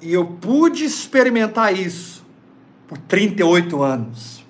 [0.00, 2.24] E eu pude experimentar isso
[2.86, 4.41] por 38 anos.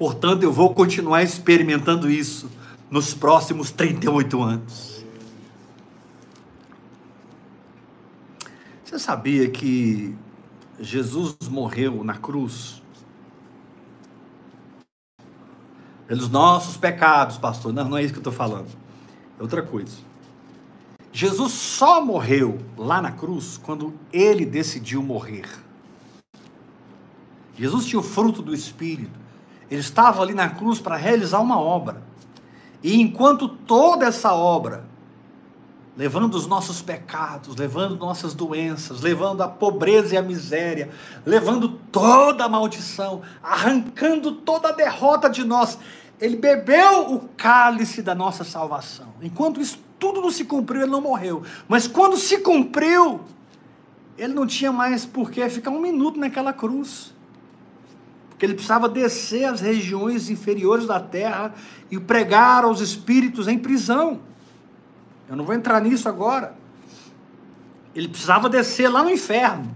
[0.00, 2.50] Portanto, eu vou continuar experimentando isso
[2.90, 5.04] nos próximos 38 anos.
[8.82, 10.16] Você sabia que
[10.80, 12.82] Jesus morreu na cruz
[16.06, 17.70] pelos nossos pecados, pastor?
[17.70, 18.70] Não, não é isso que eu estou falando.
[19.38, 19.98] É outra coisa.
[21.12, 25.44] Jesus só morreu lá na cruz quando ele decidiu morrer.
[27.54, 29.19] Jesus tinha o fruto do Espírito.
[29.70, 32.02] Ele estava ali na cruz para realizar uma obra.
[32.82, 34.90] E enquanto toda essa obra
[35.96, 40.88] levando os nossos pecados, levando nossas doenças, levando a pobreza e a miséria,
[41.26, 45.78] levando toda a maldição, arrancando toda a derrota de nós.
[46.18, 49.08] Ele bebeu o cálice da nossa salvação.
[49.20, 51.42] Enquanto isso tudo não se cumpriu, ele não morreu.
[51.68, 53.20] Mas quando se cumpriu,
[54.16, 57.12] ele não tinha mais por que ficar um minuto naquela cruz.
[58.40, 61.52] Porque ele precisava descer às regiões inferiores da terra
[61.90, 64.18] e pregar aos espíritos em prisão.
[65.28, 66.54] Eu não vou entrar nisso agora.
[67.94, 69.70] Ele precisava descer lá no inferno,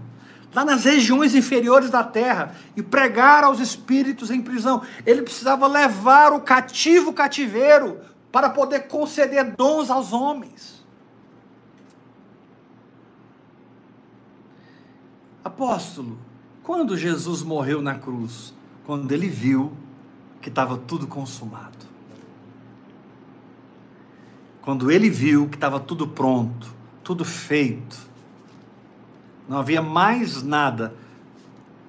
[0.51, 4.81] lá nas regiões inferiores da terra, e pregar aos espíritos em prisão.
[5.05, 7.99] Ele precisava levar o cativo cativeiro
[8.31, 10.83] para poder conceder dons aos homens.
[15.43, 16.17] Apóstolo,
[16.63, 18.54] quando Jesus morreu na cruz?
[18.85, 19.71] Quando ele viu
[20.41, 21.85] que estava tudo consumado
[24.65, 26.73] quando ele viu que estava tudo pronto,
[27.03, 27.95] tudo feito,
[29.47, 30.91] não havia mais nada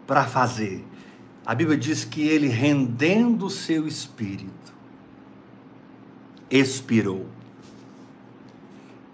[0.07, 0.85] para fazer.
[1.45, 4.75] A Bíblia diz que ele, rendendo o seu espírito,
[6.51, 7.27] expirou.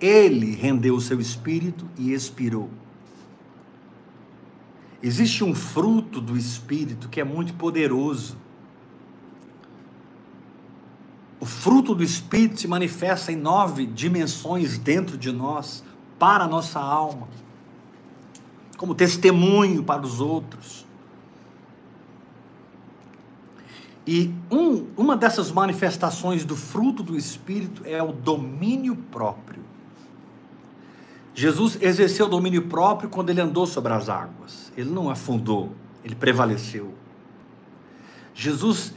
[0.01, 2.69] Ele rendeu o seu espírito e expirou.
[5.03, 8.37] Existe um fruto do espírito que é muito poderoso
[11.43, 15.83] o fruto do Espírito se manifesta em nove dimensões dentro de nós,
[16.17, 17.27] para a nossa alma,
[18.77, 20.87] como testemunho para os outros.
[24.07, 29.65] E um, uma dessas manifestações do fruto do Espírito é o domínio próprio.
[31.35, 34.73] Jesus exerceu domínio próprio quando ele andou sobre as águas.
[34.77, 35.73] Ele não afundou,
[36.05, 36.93] ele prevaleceu.
[38.35, 38.95] Jesus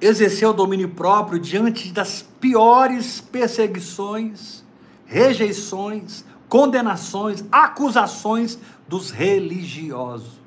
[0.00, 4.64] exerceu domínio próprio diante das piores perseguições,
[5.04, 8.58] rejeições, condenações, acusações
[8.88, 10.40] dos religiosos.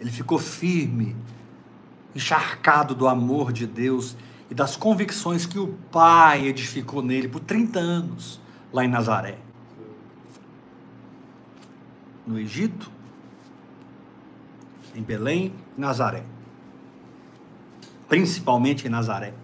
[0.00, 1.14] Ele ficou firme,
[2.14, 4.16] encharcado do amor de Deus
[4.50, 8.40] e das convicções que o Pai edificou nele por 30 anos,
[8.74, 9.38] lá em Nazaré.
[12.26, 12.90] No Egito,
[14.94, 16.24] em Belém Nazaré
[18.14, 19.34] principalmente em Nazaré.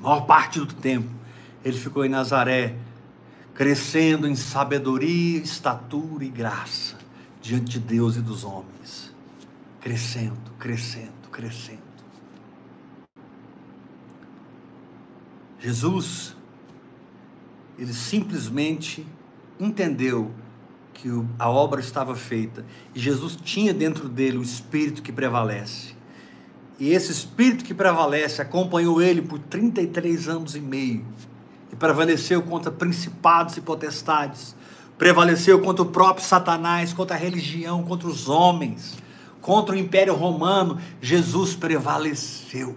[0.00, 1.08] A maior parte do tempo
[1.64, 2.74] ele ficou em Nazaré,
[3.54, 6.98] crescendo em sabedoria, estatura e graça
[7.40, 9.14] diante de Deus e dos homens.
[9.80, 11.80] Crescendo, crescendo, crescendo.
[15.60, 16.34] Jesus,
[17.82, 19.04] ele simplesmente
[19.58, 20.30] entendeu
[20.94, 22.64] que a obra estava feita
[22.94, 25.94] e Jesus tinha dentro dele o espírito que prevalece.
[26.78, 31.04] E esse espírito que prevalece acompanhou ele por 33 anos e meio.
[31.72, 34.54] E prevaleceu contra principados e potestades.
[34.96, 38.96] Prevaleceu contra o próprio Satanás, contra a religião, contra os homens,
[39.40, 40.78] contra o Império Romano.
[41.00, 42.76] Jesus prevaleceu.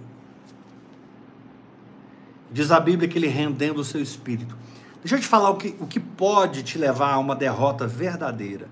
[2.51, 4.64] Diz a Bíblia que ele rendendo o seu espírito.
[5.05, 8.67] Deixa eu te falar o que, o que pode te levar a uma derrota verdadeira.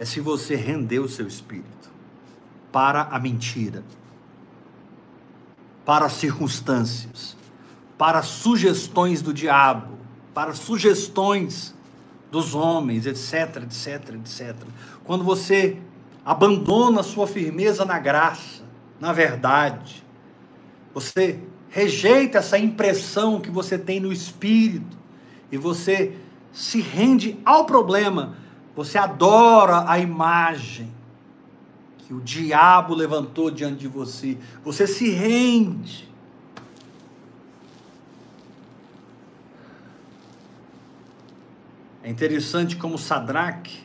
[0.00, 1.92] É se você render o seu espírito
[2.72, 3.84] para a mentira
[5.84, 7.36] para circunstâncias,
[7.96, 9.96] para sugestões do diabo,
[10.34, 11.72] para sugestões
[12.32, 14.56] dos homens, etc, etc, etc.
[15.04, 15.78] Quando você
[16.24, 18.64] abandona a sua firmeza na graça,
[18.98, 20.04] na verdade,
[20.92, 21.38] você
[21.70, 25.05] rejeita essa impressão que você tem no espírito
[25.50, 26.16] e você
[26.52, 28.36] se rende ao problema,
[28.74, 30.92] você adora a imagem,
[31.98, 36.08] que o diabo levantou diante de você, você se rende.
[42.02, 43.80] É interessante como Sadraque,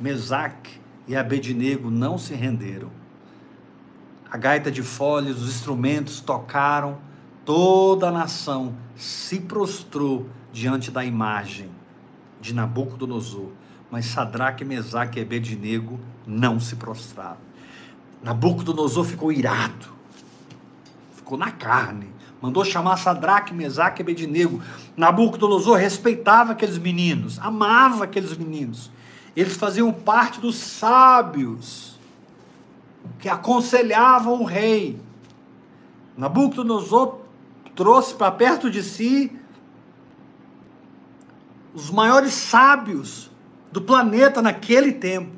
[0.00, 2.90] Mesaque e Abednego não se renderam.
[4.30, 6.98] A gaita de folhas, os instrumentos tocaram,
[7.46, 11.70] toda a nação se prostrou diante da imagem
[12.40, 13.50] de Nabucodonosor.
[13.90, 17.38] Mas Sadraque, Mesaque e Abednego não se prostraram.
[18.22, 19.86] Nabucodonosor ficou irado,
[21.14, 22.08] ficou na carne,
[22.42, 24.60] mandou chamar Sadraque, Mesaque e Abednego.
[24.96, 28.90] Nabucodonosor respeitava aqueles meninos, amava aqueles meninos.
[29.36, 31.96] Eles faziam parte dos sábios
[33.20, 34.98] que aconselhavam o rei.
[36.16, 37.25] Nabucodonosor
[37.76, 39.38] trouxe para perto de si
[41.72, 43.30] os maiores sábios
[43.70, 45.36] do planeta naquele tempo.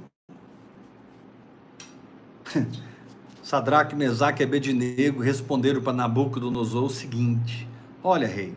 [3.43, 7.69] Sadraque, Mesaque e Abednego responderam para Nabucodonosor o seguinte:
[8.03, 8.55] Olha, rei,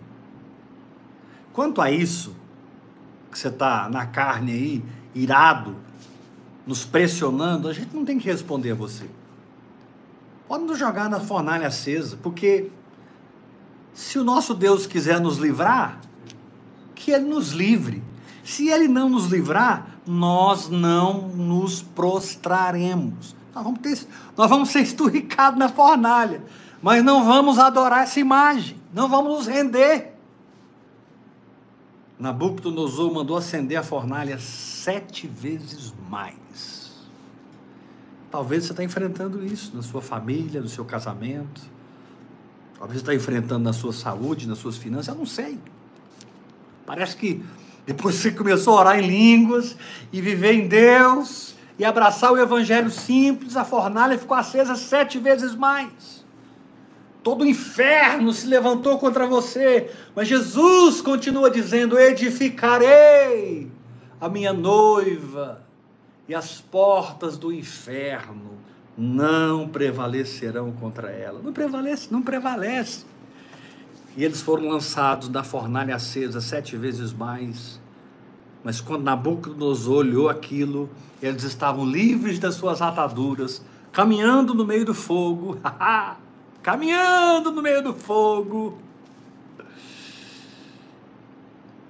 [1.53, 2.33] Quanto a isso,
[3.29, 5.75] que você está na carne aí, irado,
[6.65, 9.05] nos pressionando, a gente não tem que responder a você.
[10.47, 12.69] Pode nos jogar na fornalha acesa, porque
[13.93, 15.99] se o nosso Deus quiser nos livrar,
[16.95, 18.03] que Ele nos livre.
[18.43, 23.35] Se Ele não nos livrar, nós não nos prostraremos.
[23.53, 26.43] Nós vamos, ter, nós vamos ser esturricados na fornalha,
[26.81, 30.15] mas não vamos adorar essa imagem, não vamos nos render.
[32.17, 36.91] Nabucodonosor mandou acender a fornalha sete vezes mais.
[38.29, 41.61] Talvez você está enfrentando isso na sua família, no seu casamento.
[42.81, 45.59] Talvez você está enfrentando na sua saúde, nas suas finanças, eu não sei.
[46.83, 47.45] Parece que
[47.85, 49.77] depois você começou a orar em línguas
[50.11, 55.53] e viver em Deus e abraçar o evangelho simples, a fornalha ficou acesa sete vezes
[55.53, 56.25] mais.
[57.21, 63.71] Todo o inferno se levantou contra você, mas Jesus continua dizendo: Edificarei
[64.19, 65.63] a minha noiva,
[66.27, 68.57] e as portas do inferno
[68.97, 71.41] não prevalecerão contra ela.
[71.41, 73.05] Não prevalece, não prevalece.
[74.15, 77.79] E eles foram lançados na fornalha acesa sete vezes mais.
[78.63, 80.89] Mas quando Nabucodonosor olhou aquilo,
[81.21, 83.61] eles estavam livres das suas ataduras,
[83.91, 85.57] caminhando no meio do fogo.
[86.61, 88.77] caminhando no meio do fogo.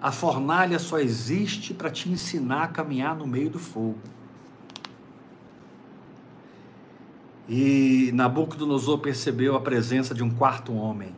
[0.01, 3.99] A fornalha só existe para te ensinar a caminhar no meio do fogo.
[7.53, 11.13] E Nabucodonosor percebeu a presença de um quarto homem.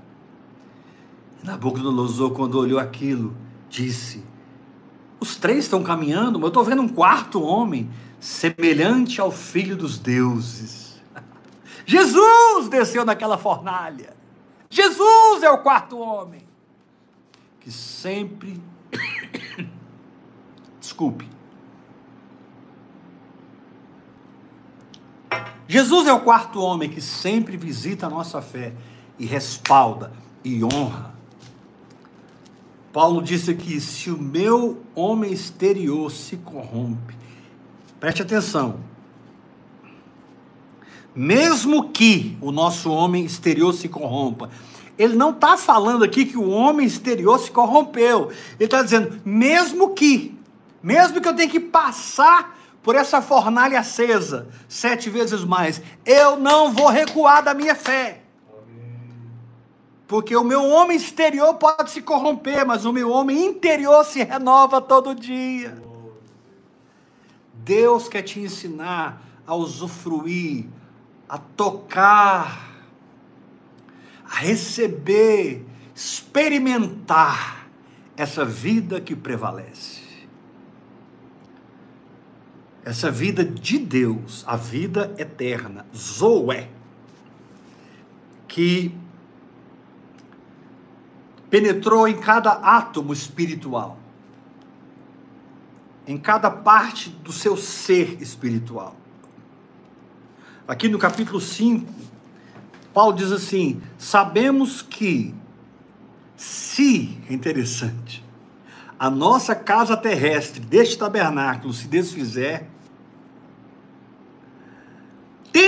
[1.44, 3.38] Nabucodonosor, quando olhou aquilo,
[3.70, 4.24] disse:
[5.20, 7.88] Os três estão caminhando, mas eu estou vendo um quarto homem,
[8.20, 11.00] semelhante ao filho dos deuses.
[11.86, 14.18] Jesus desceu naquela fornalha.
[14.72, 16.42] Jesus é o quarto homem
[17.60, 18.60] que sempre.
[20.82, 21.30] Desculpe.
[25.68, 28.74] Jesus é o quarto homem que sempre visita a nossa fé
[29.18, 30.12] e respalda
[30.44, 31.14] e honra.
[32.92, 37.16] Paulo disse que se o meu homem exterior se corrompe,
[38.00, 38.80] preste atenção,
[41.16, 44.50] mesmo que o nosso homem exterior se corrompa,
[44.98, 48.32] ele não está falando aqui que o homem exterior se corrompeu.
[48.60, 50.38] Ele está dizendo, mesmo que,
[50.82, 56.72] mesmo que eu tenha que passar por essa fornalha acesa sete vezes mais, eu não
[56.72, 58.22] vou recuar da minha fé.
[60.06, 64.80] Porque o meu homem exterior pode se corromper, mas o meu homem interior se renova
[64.80, 65.82] todo dia.
[67.54, 70.68] Deus quer te ensinar a usufruir
[71.34, 72.70] a tocar,
[74.24, 75.66] a receber,
[75.96, 77.68] experimentar
[78.16, 80.03] essa vida que prevalece.
[82.86, 86.70] Essa vida de Deus, a vida eterna, Zoé,
[88.48, 88.94] que
[91.50, 93.98] penetrou em cada átomo espiritual,
[96.06, 98.96] em cada parte do seu ser espiritual.
[100.68, 101.88] Aqui no capítulo 5,
[102.94, 105.34] Paulo diz assim: Sabemos que,
[106.36, 108.24] se, é interessante,
[109.00, 112.68] a nossa casa terrestre deste tabernáculo se desfizer,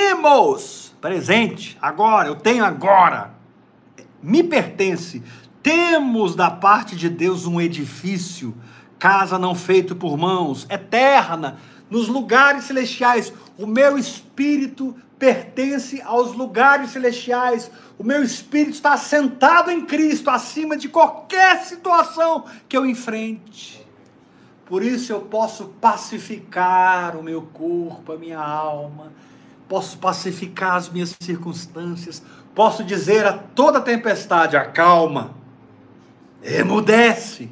[0.05, 3.33] temos, presente, agora, eu tenho agora,
[4.21, 5.23] me pertence,
[5.63, 8.55] temos da parte de Deus um edifício,
[8.99, 11.57] casa não feito por mãos, eterna,
[11.89, 17.71] nos lugares celestiais, o meu espírito pertence aos lugares celestiais.
[17.97, 23.83] O meu espírito está sentado em Cristo acima de qualquer situação que eu enfrente.
[24.65, 29.13] Por isso eu posso pacificar o meu corpo, a minha alma,
[29.67, 32.21] posso pacificar as minhas circunstâncias,
[32.53, 35.35] posso dizer a toda tempestade: acalma,
[36.43, 37.49] emudece.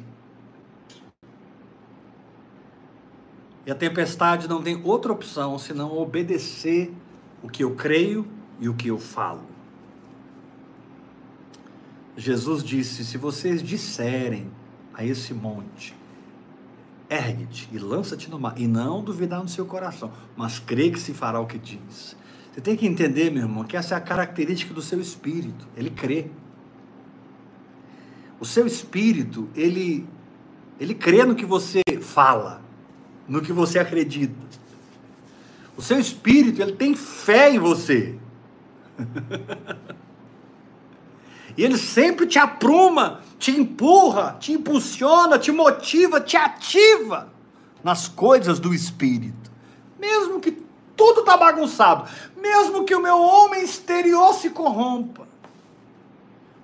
[3.66, 6.92] E a tempestade não tem outra opção senão obedecer
[7.42, 8.26] o que eu creio
[8.60, 9.54] e o que eu falo.
[12.16, 14.50] Jesus disse: Se vocês disserem
[14.92, 15.94] a esse monte,
[17.14, 21.14] ergue-te e lança-te no mar, e não duvidar no seu coração, mas crê que se
[21.14, 22.16] fará o que diz.
[22.52, 25.90] Você tem que entender, meu irmão, que essa é a característica do seu espírito, ele
[25.90, 26.26] crê.
[28.38, 30.06] O seu espírito, ele,
[30.78, 32.64] ele crê no que você fala
[33.28, 34.34] no que você acredita.
[35.76, 38.16] O seu espírito, ele tem fé em você.
[41.56, 47.28] E ele sempre te apruma, te empurra, te impulsiona, te motiva, te ativa
[47.82, 49.52] nas coisas do Espírito.
[49.98, 50.64] Mesmo que
[50.96, 55.28] tudo está bagunçado, mesmo que o meu homem exterior se corrompa.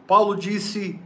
[0.06, 0.98] Paulo disse: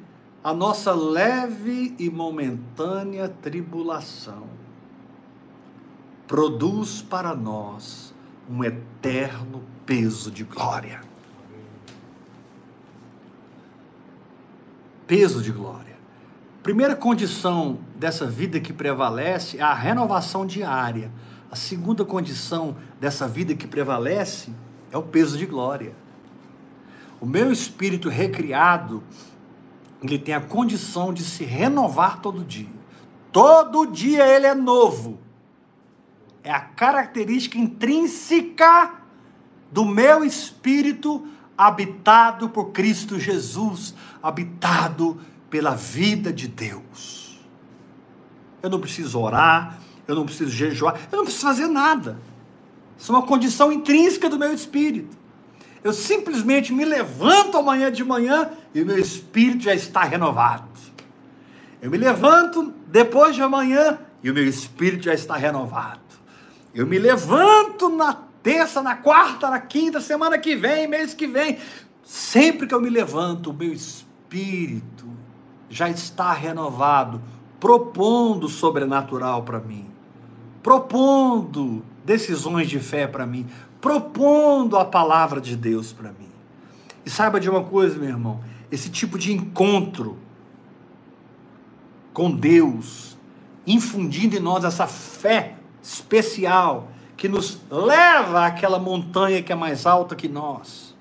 [0.45, 4.47] a nossa leve e momentânea tribulação
[6.29, 8.14] produz para nós
[8.49, 11.14] um eterno peso de glória.
[15.07, 15.95] Peso de glória.
[16.63, 21.13] Primeira condição dessa vida que prevalece é a renovação diária.
[21.51, 24.51] A segunda condição dessa vida que prevalece
[24.91, 25.95] é o peso de glória.
[27.21, 29.03] O meu espírito recriado,
[30.03, 32.69] ele tem a condição de se renovar todo dia.
[33.31, 35.19] Todo dia ele é novo.
[36.43, 38.95] É a característica intrínseca
[39.71, 41.27] do meu espírito
[41.57, 47.41] habitado por Cristo Jesus, habitado pela vida de Deus.
[48.63, 52.19] Eu não preciso orar, eu não preciso jejuar, eu não preciso fazer nada.
[52.99, 55.17] Isso é uma condição intrínseca do meu espírito.
[55.83, 60.75] Eu simplesmente me levanto amanhã de manhã e o meu espírito já está renovado.
[61.83, 66.01] Eu me levanto depois de amanhã e o meu espírito já está renovado.
[66.75, 71.59] Eu me levanto na terça, na quarta, na quinta, semana que vem, mês que vem.
[72.05, 75.07] Sempre que eu me levanto, o meu espírito
[75.70, 77.22] já está renovado,
[77.59, 79.86] propondo sobrenatural para mim,
[80.62, 83.47] propondo decisões de fé para mim,
[83.80, 86.28] propondo a palavra de Deus para mim.
[87.07, 88.40] E saiba de uma coisa, meu irmão:
[88.70, 90.18] esse tipo de encontro
[92.12, 93.16] com Deus,
[93.66, 100.17] infundindo em nós essa fé especial que nos leva àquela montanha que é mais alta
[100.17, 100.95] que nós,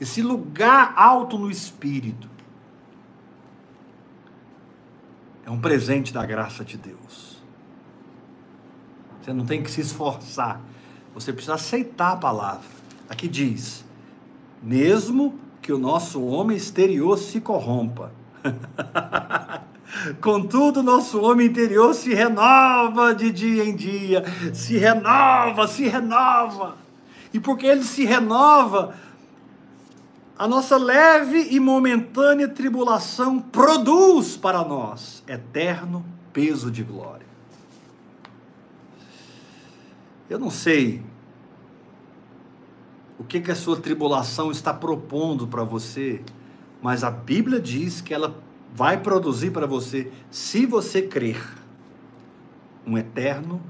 [0.00, 2.28] esse lugar alto no espírito,
[5.46, 7.42] é um presente da graça de Deus.
[9.20, 10.60] Você não tem que se esforçar
[11.14, 12.66] você precisa aceitar a palavra.
[13.08, 13.84] Aqui diz:
[14.60, 18.12] mesmo que o nosso homem exterior se corrompa.
[20.20, 26.76] Contudo, nosso homem interior se renova de dia em dia, se renova, se renova.
[27.32, 28.94] E porque ele se renova,
[30.36, 37.26] a nossa leve e momentânea tribulação produz para nós eterno peso de glória.
[40.28, 41.02] Eu não sei
[43.18, 46.20] o que, que a sua tribulação está propondo para você,
[46.82, 48.43] mas a Bíblia diz que ela
[48.74, 51.40] vai produzir para você, se você crer,
[52.84, 53.62] um eterno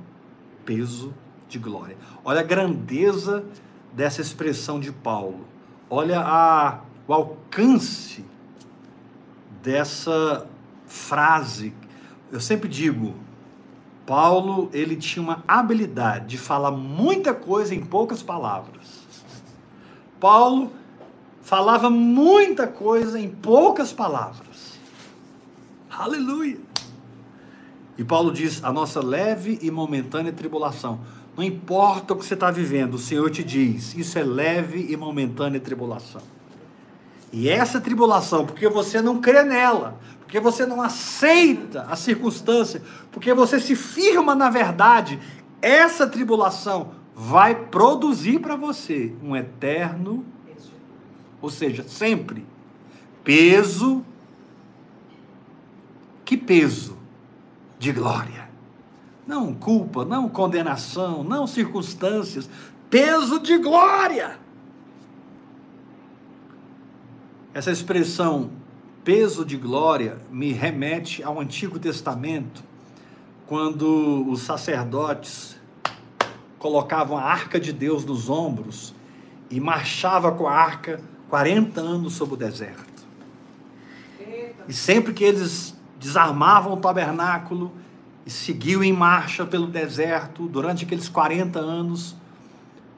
[0.64, 1.12] peso
[1.46, 1.96] de glória.
[2.24, 3.44] Olha a grandeza
[3.92, 5.46] dessa expressão de Paulo.
[5.90, 8.24] Olha a, o alcance
[9.62, 10.46] dessa
[10.86, 11.74] frase.
[12.32, 13.14] Eu sempre digo,
[14.07, 19.05] Paulo, ele tinha uma habilidade de falar muita coisa em poucas palavras.
[20.18, 20.72] Paulo
[21.42, 24.43] falava muita coisa em poucas palavras.
[25.99, 26.59] Aleluia!
[27.97, 31.01] E Paulo diz: a nossa leve e momentânea tribulação.
[31.36, 34.97] Não importa o que você está vivendo, o Senhor te diz: isso é leve e
[34.97, 36.22] momentânea tribulação.
[37.32, 42.80] E essa tribulação, porque você não crê nela, porque você não aceita a circunstância,
[43.11, 45.18] porque você se firma na verdade,
[45.61, 50.24] essa tribulação vai produzir para você um eterno,
[51.40, 52.45] ou seja, sempre,
[53.22, 54.05] peso.
[56.24, 56.96] Que peso
[57.78, 58.48] de glória.
[59.26, 62.48] Não culpa, não condenação, não circunstâncias,
[62.90, 64.38] peso de glória.
[67.52, 68.50] Essa expressão
[69.04, 72.64] peso de glória me remete ao Antigo Testamento,
[73.46, 75.56] quando os sacerdotes
[76.58, 78.94] colocavam a arca de Deus nos ombros
[79.50, 83.04] e marchava com a arca 40 anos sobre o deserto.
[84.66, 87.72] E sempre que eles desarmavam o tabernáculo
[88.26, 92.16] e seguiam em marcha pelo deserto durante aqueles 40 anos,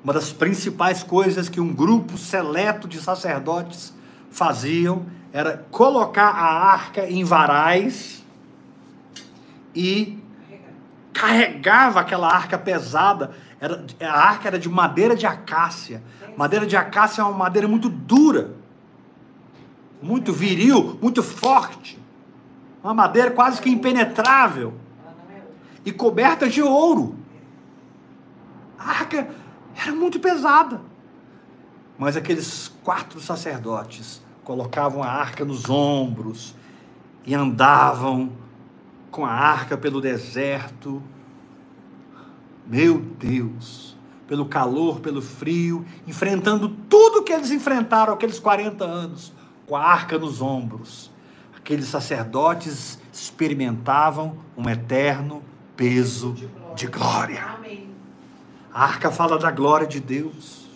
[0.02, 3.92] uma das principais coisas que um grupo seleto de sacerdotes
[4.30, 8.24] faziam era colocar a arca em varais
[9.74, 10.18] e
[11.12, 13.32] carregava aquela arca pesada.
[13.60, 16.02] Era, a arca era de madeira de acácia.
[16.36, 18.52] Madeira de acácia é uma madeira muito dura,
[20.00, 21.98] muito viril, muito forte.
[22.86, 24.72] Uma madeira quase que impenetrável
[25.84, 27.16] e coberta de ouro.
[28.78, 29.28] A arca
[29.74, 30.80] era muito pesada.
[31.98, 36.54] Mas aqueles quatro sacerdotes colocavam a arca nos ombros
[37.26, 38.30] e andavam
[39.10, 41.02] com a arca pelo deserto.
[42.64, 43.96] Meu Deus,
[44.28, 49.32] pelo calor, pelo frio, enfrentando tudo que eles enfrentaram aqueles 40 anos,
[49.66, 51.15] com a arca nos ombros.
[51.66, 55.42] Aqueles sacerdotes experimentavam um eterno
[55.76, 56.74] peso de glória.
[56.76, 57.56] De glória.
[58.72, 60.68] A arca fala da glória de Deus.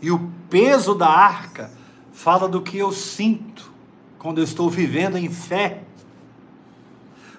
[0.00, 1.70] E o peso da arca
[2.10, 3.70] fala do que eu sinto
[4.18, 5.82] quando eu estou vivendo em fé.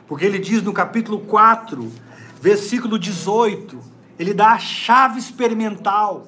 [0.07, 1.91] Porque ele diz no capítulo 4,
[2.39, 3.79] versículo 18,
[4.19, 6.27] ele dá a chave experimental.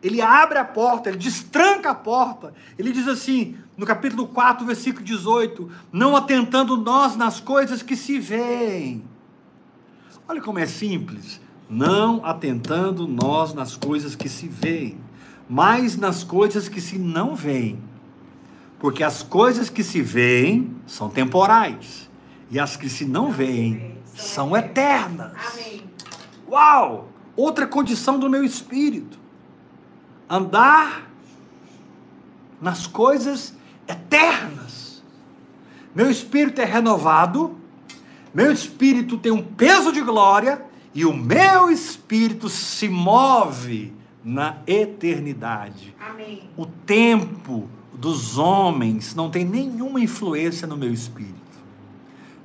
[0.00, 2.54] Ele abre a porta, ele destranca a porta.
[2.78, 8.18] Ele diz assim, no capítulo 4, versículo 18: Não atentando nós nas coisas que se
[8.18, 9.04] veem.
[10.26, 11.40] Olha como é simples.
[11.68, 14.98] Não atentando nós nas coisas que se veem,
[15.48, 17.78] mas nas coisas que se não veem.
[18.78, 22.08] Porque as coisas que se veem são temporais,
[22.50, 25.32] e as que se não veem são eternas.
[26.48, 27.08] Uau!
[27.34, 29.18] Outra condição do meu espírito.
[30.30, 31.10] Andar
[32.60, 33.54] nas coisas
[33.88, 35.02] eternas.
[35.94, 37.56] Meu espírito é renovado,
[38.34, 40.62] meu espírito tem um peso de glória
[40.94, 43.92] e o meu espírito se move
[44.24, 45.94] na eternidade.
[46.00, 46.42] Amém.
[46.56, 51.34] O tempo dos homens não tem nenhuma influência no meu espírito.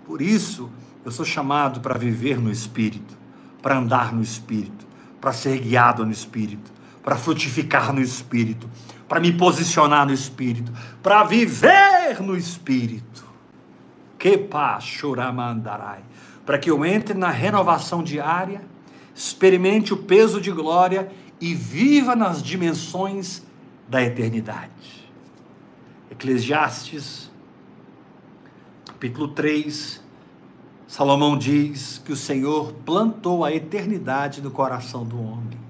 [0.05, 0.69] Por isso,
[1.03, 3.17] eu sou chamado para viver no espírito,
[3.61, 4.85] para andar no espírito,
[5.19, 6.71] para ser guiado no espírito,
[7.03, 8.69] para frutificar no espírito,
[9.11, 10.71] para me posicionar no espírito,
[11.03, 13.25] para viver no espírito.
[14.17, 15.99] Que paz, choramandarai.
[16.45, 18.61] Para que eu entre na renovação diária,
[19.13, 23.45] experimente o peso de glória e viva nas dimensões
[23.85, 25.11] da eternidade.
[26.09, 27.29] Eclesiastes,
[28.85, 30.01] capítulo 3,
[30.87, 35.60] Salomão diz que o Senhor plantou a eternidade no coração do homem.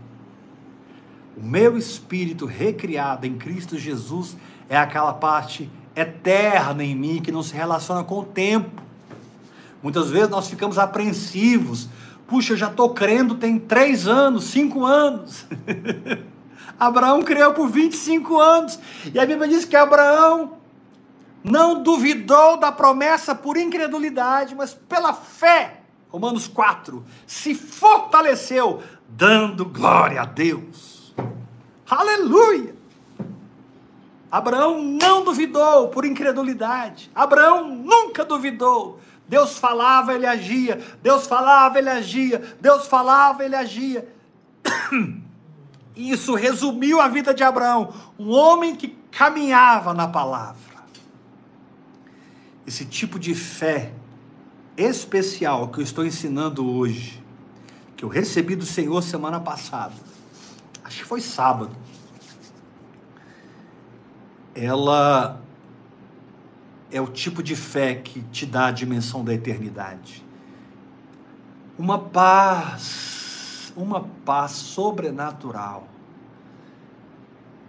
[1.36, 4.36] O meu espírito recriado em Cristo Jesus
[4.70, 8.82] é aquela parte eterna em mim que não se relaciona com o tempo.
[9.82, 11.90] Muitas vezes nós ficamos apreensivos.
[12.28, 15.46] Puxa, eu já estou crendo tem três anos, cinco anos.
[16.80, 18.80] Abraão creu por 25 anos.
[19.14, 20.54] E a Bíblia diz que Abraão
[21.44, 25.82] não duvidou da promessa por incredulidade, mas pela fé.
[26.10, 27.04] Romanos 4.
[27.26, 31.01] Se fortaleceu, dando glória a Deus.
[31.92, 32.74] Aleluia!
[34.32, 37.12] Abraão não duvidou por incredulidade.
[37.14, 39.02] Abraão nunca duvidou.
[39.28, 40.82] Deus falava, ele agia.
[41.04, 42.56] Deus falava, ele agia.
[42.62, 44.08] Deus falava, ele agia.
[45.94, 50.56] Isso resumiu a vida de Abraão, um homem que caminhava na palavra.
[52.66, 53.92] Esse tipo de fé
[54.78, 57.22] especial que eu estou ensinando hoje,
[57.98, 60.11] que eu recebi do Senhor semana passada,
[60.92, 61.76] acho que foi sábado,
[64.54, 65.42] ela
[66.92, 70.26] é o tipo de fé que te dá a dimensão da eternidade.
[71.78, 73.22] Uma paz
[73.76, 75.88] uma paz sobrenatural.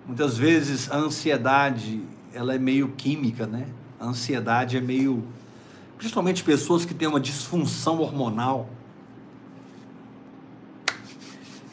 [0.06, 2.02] Muitas vezes a ansiedade,
[2.32, 3.68] ela é meio química, né?
[4.00, 5.24] A ansiedade é meio
[5.96, 8.68] principalmente pessoas que têm uma disfunção hormonal.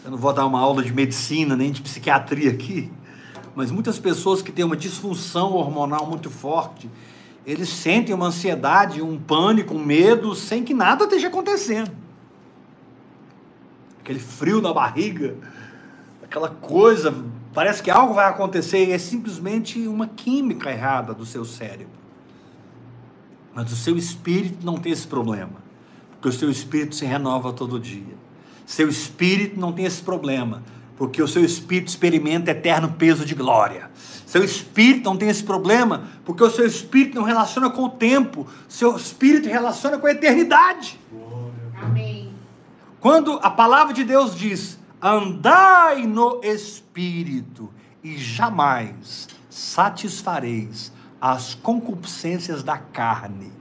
[0.10, 2.92] Eu não vou dar uma aula de medicina nem de psiquiatria aqui,
[3.54, 6.90] mas muitas pessoas que têm uma disfunção hormonal muito forte,
[7.46, 11.92] eles sentem uma ansiedade, um pânico, um medo, sem que nada esteja acontecendo
[14.10, 15.36] aquele frio na barriga,
[16.24, 17.14] aquela coisa,
[17.54, 22.00] parece que algo vai acontecer e é simplesmente uma química errada do seu cérebro.
[23.54, 25.62] Mas o seu espírito não tem esse problema,
[26.10, 28.19] porque o seu espírito se renova todo dia.
[28.70, 30.62] Seu espírito não tem esse problema,
[30.96, 33.90] porque o seu espírito experimenta eterno peso de glória.
[34.28, 38.46] Seu espírito não tem esse problema, porque o seu espírito não relaciona com o tempo,
[38.68, 41.00] seu espírito relaciona com a eternidade.
[41.82, 42.32] Amém.
[43.00, 52.78] Quando a palavra de Deus diz: andai no espírito e jamais satisfareis as concupiscências da
[52.78, 53.52] carne.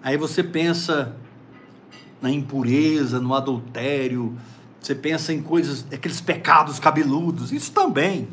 [0.00, 1.16] Aí você pensa
[2.20, 4.36] na impureza, no adultério,
[4.80, 8.28] você pensa em coisas, aqueles pecados cabeludos, isso também.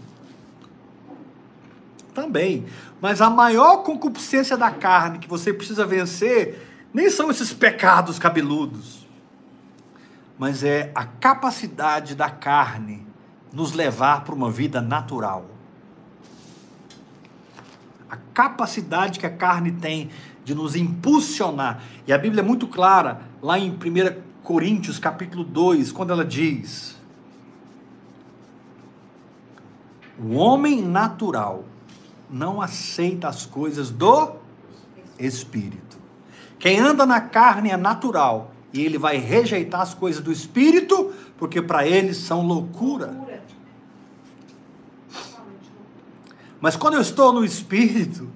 [2.13, 2.65] Também.
[3.01, 9.07] Mas a maior concupiscência da carne que você precisa vencer nem são esses pecados cabeludos,
[10.38, 13.05] mas é a capacidade da carne
[13.51, 15.45] nos levar para uma vida natural.
[18.07, 20.11] A capacidade que a carne tem
[20.43, 21.83] de nos impulsionar.
[22.05, 23.77] E a Bíblia é muito clara, lá em 1
[24.43, 26.97] Coríntios, capítulo 2, quando ela diz:
[30.19, 31.63] O homem natural
[32.29, 34.35] não aceita as coisas do
[35.17, 35.97] espírito.
[36.59, 41.61] Quem anda na carne é natural e ele vai rejeitar as coisas do espírito, porque
[41.61, 43.15] para ele são loucura.
[46.59, 48.29] Mas quando eu estou no espírito,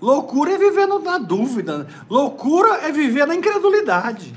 [0.00, 4.34] loucura é viver na dúvida, loucura é viver na incredulidade.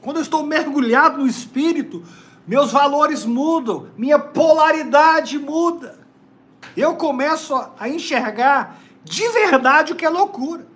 [0.00, 2.02] Quando eu estou mergulhado no espírito,
[2.46, 5.98] meus valores mudam, minha polaridade muda.
[6.76, 10.66] Eu começo a enxergar de verdade o que é loucura.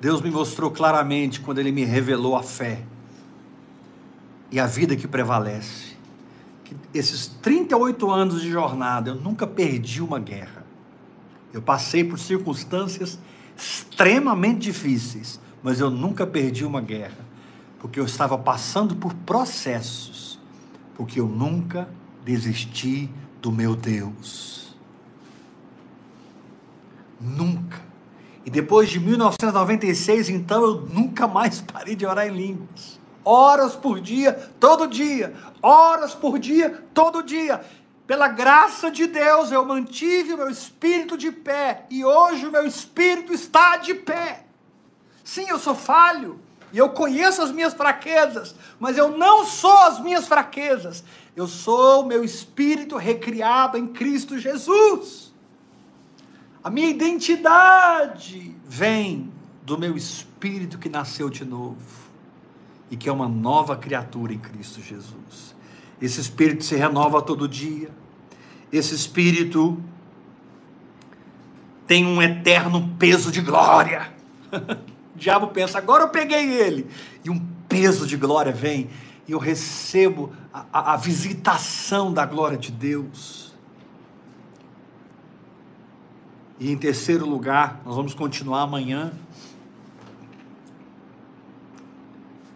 [0.00, 2.84] Deus me mostrou claramente quando Ele me revelou a fé
[4.50, 5.96] e a vida que prevalece.
[6.64, 10.64] Que esses 38 anos de jornada, eu nunca perdi uma guerra.
[11.52, 13.18] Eu passei por circunstâncias
[13.56, 17.26] extremamente difíceis, mas eu nunca perdi uma guerra,
[17.80, 20.38] porque eu estava passando por processos,
[20.94, 21.88] porque eu nunca
[22.24, 24.76] desisti do meu Deus.
[27.20, 27.80] Nunca.
[28.46, 32.97] E depois de 1996, então, eu nunca mais parei de orar em línguas.
[33.30, 35.34] Horas por dia, todo dia.
[35.60, 37.62] Horas por dia, todo dia.
[38.06, 41.84] Pela graça de Deus, eu mantive o meu espírito de pé.
[41.90, 44.46] E hoje o meu espírito está de pé.
[45.22, 46.40] Sim, eu sou falho.
[46.72, 48.54] E eu conheço as minhas fraquezas.
[48.80, 51.04] Mas eu não sou as minhas fraquezas.
[51.36, 55.34] Eu sou o meu espírito recriado em Cristo Jesus.
[56.64, 59.30] A minha identidade vem
[59.64, 62.07] do meu espírito que nasceu de novo
[62.90, 65.54] e que é uma nova criatura em Cristo Jesus.
[66.00, 67.90] Esse espírito se renova todo dia.
[68.72, 69.82] Esse espírito
[71.86, 74.12] tem um eterno peso de glória.
[75.14, 76.86] o diabo pensa, agora eu peguei ele.
[77.24, 78.88] E um peso de glória vem
[79.28, 83.54] e eu recebo a, a, a visitação da glória de Deus.
[86.58, 89.12] E em terceiro lugar, nós vamos continuar amanhã.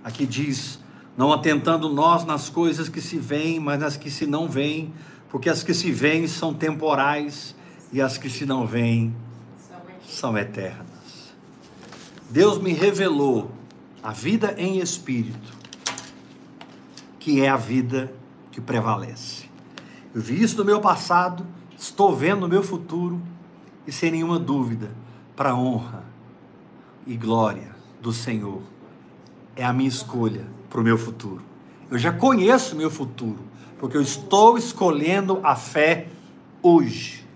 [0.04, 0.78] Aqui diz:
[1.16, 4.92] não atentando nós nas coisas que se veem, mas nas que se não veem,
[5.28, 7.54] porque as que se veem são temporais
[7.92, 9.14] e as que se não veem
[10.06, 10.86] são eternas.
[12.30, 13.50] Deus me revelou
[14.02, 15.52] a vida em espírito,
[17.18, 18.12] que é a vida
[18.50, 19.50] que prevalece.
[20.14, 21.46] Eu vi isso no meu passado,
[21.78, 23.20] estou vendo no meu futuro
[23.86, 24.90] e sem nenhuma dúvida,
[25.36, 26.04] para a honra
[27.06, 28.71] e glória do Senhor.
[29.54, 31.42] É a minha escolha para o meu futuro.
[31.90, 33.40] Eu já conheço o meu futuro,
[33.78, 36.08] porque eu estou escolhendo a fé
[36.62, 37.26] hoje.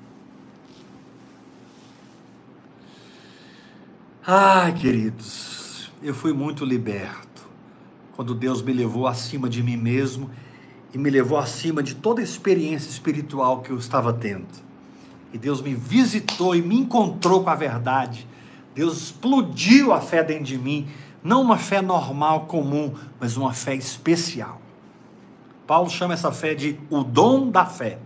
[4.27, 7.47] Ai, queridos, eu fui muito liberto
[8.15, 10.31] quando Deus me levou acima de mim mesmo
[10.93, 14.67] e me levou acima de toda a experiência espiritual que eu estava tendo
[15.37, 18.27] e Deus me visitou e me encontrou com a verdade.
[18.75, 20.89] Deus explodiu a fé dentro de mim,
[21.27, 24.61] não uma fé normal, comum, mas uma fé especial.
[25.67, 27.99] Paulo chama essa fé de o dom da fé.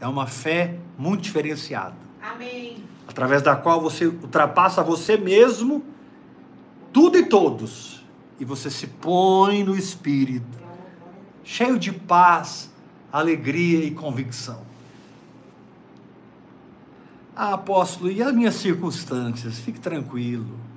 [0.00, 1.94] É uma fé muito diferenciada.
[2.22, 2.82] Amém.
[3.06, 5.84] Através da qual você ultrapassa você mesmo,
[6.90, 8.02] tudo e todos,
[8.38, 10.58] e você se põe no espírito,
[11.44, 12.72] cheio de paz,
[13.12, 14.62] alegria e convicção.
[17.36, 19.58] Ah, apóstolo, e as minhas circunstâncias?
[19.58, 20.69] Fique tranquilo.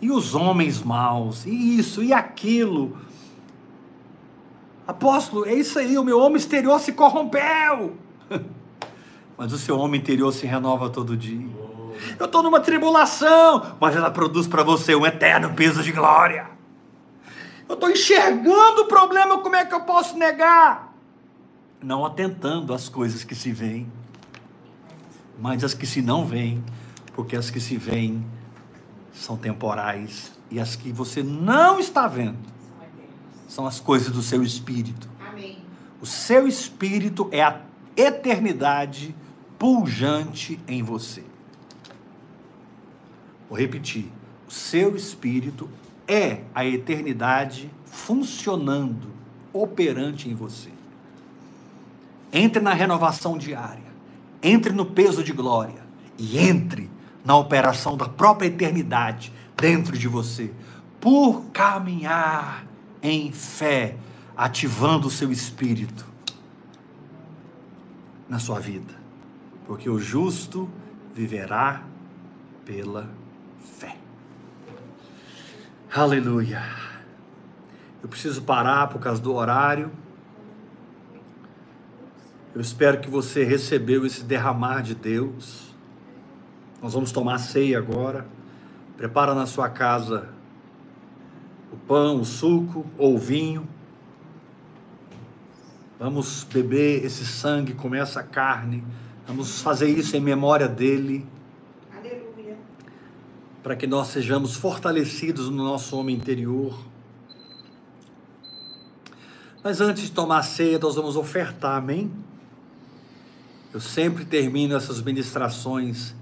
[0.00, 1.44] E os homens maus?
[1.44, 2.96] E isso, e aquilo?
[4.86, 7.96] Apóstolo, é isso aí, o meu homem exterior se corrompeu.
[9.36, 11.48] Mas o seu homem interior se renova todo dia.
[12.18, 16.46] Eu estou numa tribulação, mas ela produz para você um eterno peso de glória.
[17.68, 20.94] Eu estou enxergando o problema, como é que eu posso negar?
[21.82, 23.86] Não atentando às coisas que se veem
[25.40, 26.62] mas as que se não veem,
[27.14, 28.24] porque as que se veem
[29.12, 32.38] são temporais e as que você não está vendo
[33.48, 35.08] são as coisas do seu espírito.
[35.28, 35.58] Amém.
[36.00, 37.60] O seu espírito é a
[37.96, 39.14] eternidade
[39.58, 41.24] pujante em você.
[43.48, 44.10] Vou repetir.
[44.48, 45.68] O seu espírito
[46.06, 49.08] é a eternidade funcionando,
[49.52, 50.70] operante em você.
[52.32, 53.90] Entre na renovação diária
[54.42, 55.82] entre no peso de glória
[56.18, 56.90] e entre
[57.24, 60.50] na operação da própria eternidade dentro de você,
[61.00, 62.64] por caminhar
[63.02, 63.96] em fé,
[64.36, 66.06] ativando o seu espírito
[68.28, 68.94] na sua vida.
[69.66, 70.68] Porque o justo
[71.14, 71.82] viverá
[72.64, 73.10] pela
[73.78, 73.96] fé.
[75.92, 76.62] Aleluia.
[78.02, 79.90] Eu preciso parar por causa do horário.
[82.54, 85.69] Eu espero que você recebeu esse derramar de Deus.
[86.82, 88.26] Nós vamos tomar ceia agora.
[88.96, 90.28] Prepara na sua casa
[91.72, 93.68] o pão, o suco ou o vinho.
[95.98, 98.82] Vamos beber esse sangue, comer essa carne.
[99.26, 101.26] Vamos fazer isso em memória dele.
[101.94, 102.56] Aleluia.
[103.62, 106.78] Para que nós sejamos fortalecidos no nosso homem interior.
[109.62, 112.10] Mas antes de tomar ceia, nós vamos ofertar, amém?
[113.72, 116.14] Eu sempre termino essas ministrações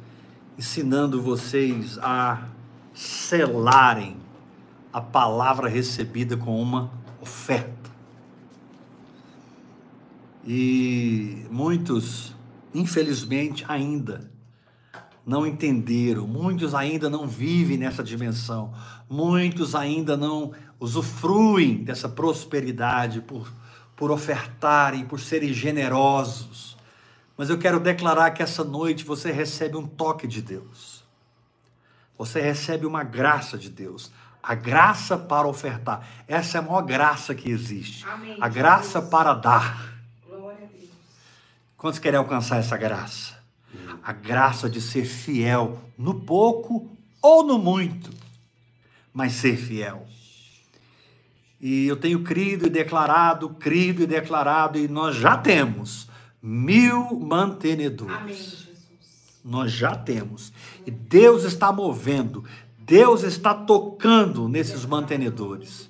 [0.59, 2.49] ensinando vocês a
[2.93, 4.17] selarem
[4.93, 6.91] a palavra recebida com uma
[7.21, 7.89] oferta.
[10.45, 12.35] E muitos,
[12.75, 14.29] infelizmente, ainda
[15.25, 18.73] não entenderam, muitos ainda não vivem nessa dimensão,
[19.09, 23.53] muitos ainda não usufruem dessa prosperidade por,
[23.95, 26.78] por ofertarem, por serem generosos.
[27.39, 31.05] Mas eu quero declarar que essa noite você recebe um toque de Deus.
[32.19, 34.11] Você recebe uma graça de Deus.
[34.43, 36.05] A graça para ofertar.
[36.27, 38.05] Essa é a maior graça que existe.
[38.09, 39.11] Amém, a graça Deus.
[39.11, 39.95] para dar.
[41.77, 43.39] Quantos querem alcançar essa graça?
[44.03, 46.91] A graça de ser fiel no pouco
[47.23, 48.11] ou no muito,
[49.15, 50.09] mas ser fiel.
[51.61, 56.08] E eu tenho crido e declarado, crido e declarado, e nós já temos
[56.43, 58.17] mil mantenedores.
[58.17, 59.41] Amém, Jesus.
[59.45, 60.53] Nós já temos.
[60.87, 62.45] E Deus está movendo,
[62.79, 65.89] Deus está tocando nesses mantenedores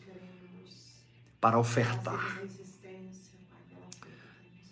[1.40, 2.38] para ofertar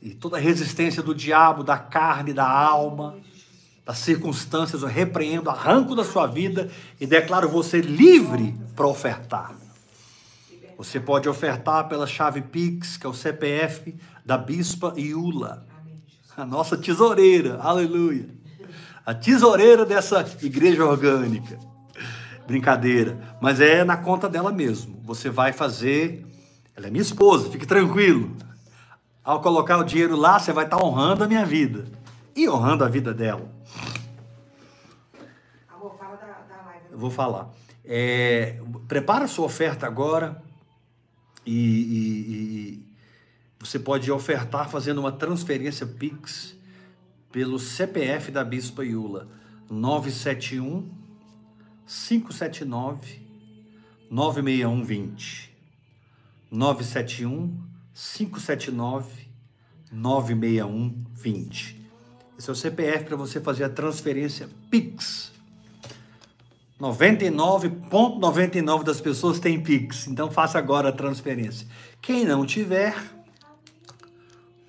[0.07, 3.19] e toda resistência do diabo, da carne, da alma,
[3.85, 6.70] das circunstâncias, eu repreendo, arranco da sua vida
[7.01, 9.53] e declaro você livre para ofertar.
[10.78, 13.97] Você pode ofertar pela chave Pix, que é o CPF
[14.27, 15.65] da Bispa Iula,
[16.36, 18.28] a nossa tesoureira, aleluia.
[19.07, 21.57] A tesoureira dessa igreja orgânica.
[22.44, 25.01] Brincadeira, mas é na conta dela mesmo.
[25.05, 26.27] Você vai fazer,
[26.74, 28.36] ela é minha esposa, fique tranquilo.
[29.23, 31.85] Ao colocar o dinheiro lá, você vai estar honrando a minha vida
[32.35, 33.48] e honrando a vida dela.
[35.73, 36.86] Amor, fala da, da live.
[36.90, 37.48] Eu vou falar.
[37.85, 40.43] É, prepara a sua oferta agora
[41.44, 42.85] e, e, e
[43.66, 46.55] você pode ofertar fazendo uma transferência Pix
[47.32, 49.28] pelo CPF da Bispa Iula
[49.68, 50.88] 971
[51.84, 53.20] 579
[54.09, 55.52] 96120
[56.51, 57.60] 971
[57.93, 59.26] 579
[59.90, 61.86] 96120.
[62.38, 65.32] Esse é o CPF para você fazer a transferência Pix.
[66.80, 71.66] 99,99 ,99 das pessoas têm Pix, então faça agora a transferência.
[72.02, 72.94] Quem não tiver,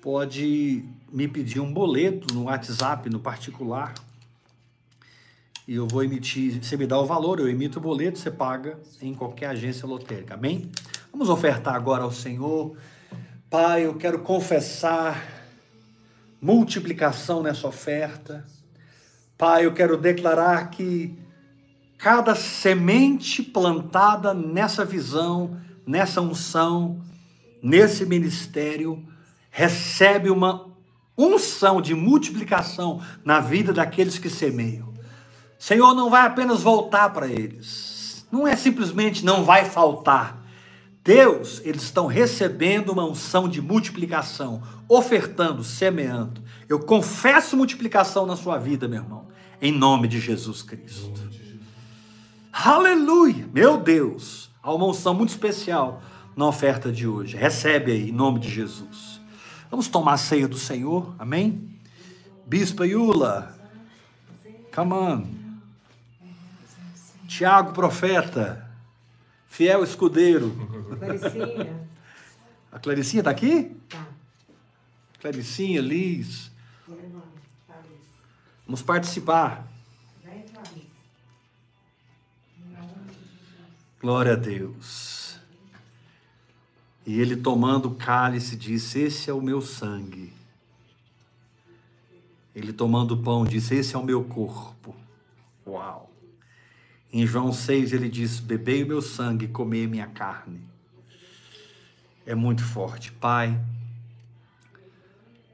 [0.00, 3.94] pode me pedir um boleto no WhatsApp, no particular,
[5.66, 6.62] e eu vou emitir.
[6.62, 10.34] Você me dá o valor, eu emito o boleto, você paga em qualquer agência lotérica.
[10.34, 10.70] Amém?
[11.12, 12.76] Vamos ofertar agora ao Senhor.
[13.50, 15.22] Pai, eu quero confessar
[16.40, 18.44] multiplicação nessa oferta.
[19.36, 21.18] Pai, eu quero declarar que
[21.98, 27.00] cada semente plantada nessa visão, nessa unção,
[27.62, 29.04] nesse ministério,
[29.50, 30.68] recebe uma
[31.16, 34.92] unção de multiplicação na vida daqueles que semeiam.
[35.58, 40.38] Senhor, não vai apenas voltar para eles, não é simplesmente não vai faltar
[41.08, 46.42] Deus, eles estão recebendo uma unção de multiplicação, ofertando, semeando.
[46.68, 49.26] Eu confesso multiplicação na sua vida, meu irmão,
[49.58, 51.18] em nome de Jesus Cristo.
[52.52, 53.48] Aleluia!
[53.54, 56.02] Meu Deus, há uma unção muito especial
[56.36, 57.38] na oferta de hoje.
[57.38, 59.07] Recebe aí, em nome de Jesus.
[59.70, 61.68] Vamos tomar a ceia do Senhor, amém?
[62.46, 63.54] Bispa Yula,
[64.74, 65.38] come on.
[67.26, 68.66] Tiago, profeta.
[69.48, 70.50] Fiel escudeiro.
[70.98, 71.88] Claricinha.
[72.70, 73.74] A Claricinha está aqui?
[73.88, 74.06] Tá.
[75.20, 76.50] Claricinha, Liz.
[78.66, 79.66] Vamos participar.
[84.00, 85.17] Glória a Deus.
[87.08, 90.30] E ele tomando o cálice disse: Esse é o meu sangue.
[92.54, 94.94] Ele tomando o pão disse: Esse é o meu corpo,
[95.66, 96.10] Uau!
[97.10, 100.60] Em João 6 ele diz: Bebei o meu sangue, comei minha carne.
[102.26, 103.10] É muito forte.
[103.10, 103.58] Pai,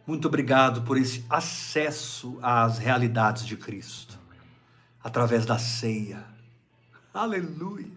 [0.05, 4.19] muito obrigado por esse acesso às realidades de Cristo,
[5.05, 6.25] através da ceia.
[7.15, 7.93] Aleluia.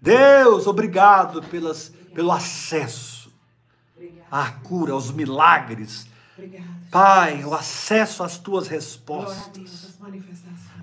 [0.00, 3.30] Deus, obrigado pelas, pelo acesso
[4.32, 6.06] à cura, aos milagres.
[6.90, 9.98] Pai, o acesso às tuas respostas.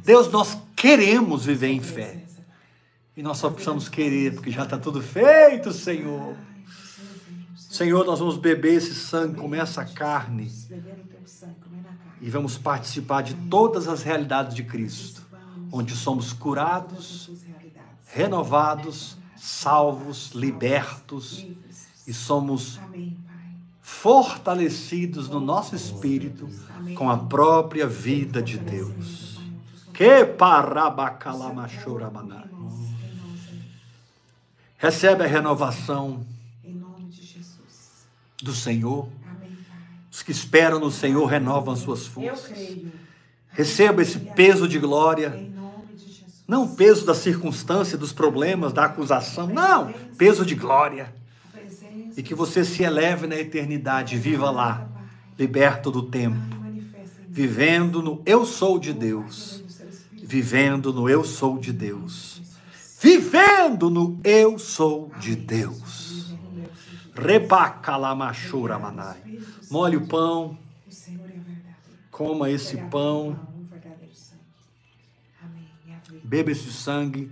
[0.05, 2.23] Deus, nós queremos viver em fé.
[3.18, 6.38] E nós só precisamos querer, porque já está tudo feito, Senhor.
[7.55, 10.51] Senhor, nós vamos beber esse sangue, comer essa carne.
[12.22, 15.23] E vamos participar de todas as realidades de Cristo,
[15.72, 17.31] onde somos curados,
[18.05, 21.45] renovados, salvos, libertos
[22.07, 22.80] e somos
[23.82, 26.48] fortalecidos no nosso espírito
[26.95, 29.38] com a própria vida de Deus.
[29.94, 32.49] Que parabacalamachoramanai.
[34.78, 36.26] Recebe a renovação
[38.41, 39.10] do Senhor.
[40.10, 42.78] Os que esperam no Senhor renovam suas forças.
[43.49, 45.52] Receba esse peso de glória.
[46.48, 49.48] Não peso da circunstância, dos problemas, da acusação.
[49.48, 51.14] Não, peso de glória.
[52.15, 54.88] E que você se eleve na eternidade, viva lá,
[55.38, 56.38] liberto do tempo,
[57.28, 59.64] vivendo no eu sou de Deus.
[60.11, 62.41] Vivendo no eu sou de Deus.
[62.99, 66.34] Vivendo no eu sou de Deus.
[67.15, 69.22] Rebacalamachura manai.
[69.70, 70.57] Molhe o pão.
[72.10, 73.38] Coma esse pão.
[76.34, 77.31] Beba esse sangue.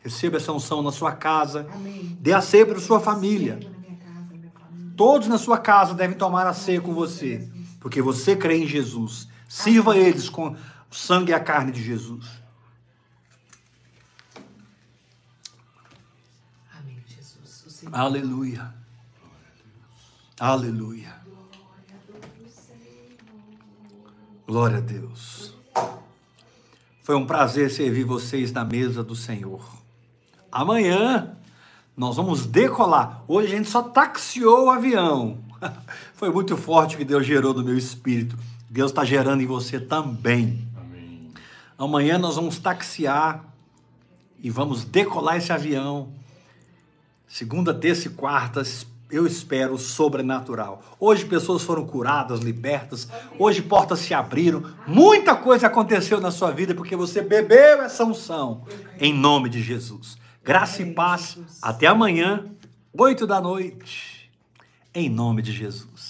[0.00, 1.68] Receba essa unção na sua casa.
[2.18, 3.60] Dê a ceia para sua família.
[4.96, 7.46] Todos na sua casa devem tomar a ceia com você,
[7.78, 9.28] porque você crê em Jesus.
[9.46, 10.56] Sirva eles com
[10.90, 12.24] o sangue e a carne de Jesus.
[16.72, 17.84] Amém, Jesus.
[17.92, 18.74] Aleluia.
[20.40, 21.14] Aleluia.
[24.46, 25.57] Glória a Deus.
[27.08, 29.62] Foi um prazer servir vocês na mesa do Senhor.
[30.52, 31.38] Amanhã
[31.96, 33.24] nós vamos decolar.
[33.26, 35.38] Hoje a gente só taxiou o avião.
[36.12, 38.36] Foi muito forte o que Deus gerou no meu espírito.
[38.68, 40.68] Deus está gerando em você também.
[40.76, 41.32] Amém.
[41.78, 43.42] Amanhã nós vamos taxiar
[44.38, 46.12] e vamos decolar esse avião.
[47.26, 48.62] Segunda, terça e quarta,
[49.10, 50.82] eu espero sobrenatural.
[51.00, 53.08] Hoje pessoas foram curadas, libertas.
[53.38, 54.62] Hoje portas se abriram.
[54.86, 58.64] Muita coisa aconteceu na sua vida porque você bebeu essa unção.
[59.00, 60.18] Em nome de Jesus.
[60.44, 61.38] Graça e paz.
[61.62, 62.44] Até amanhã,
[62.92, 64.30] oito da noite.
[64.94, 66.07] Em nome de Jesus.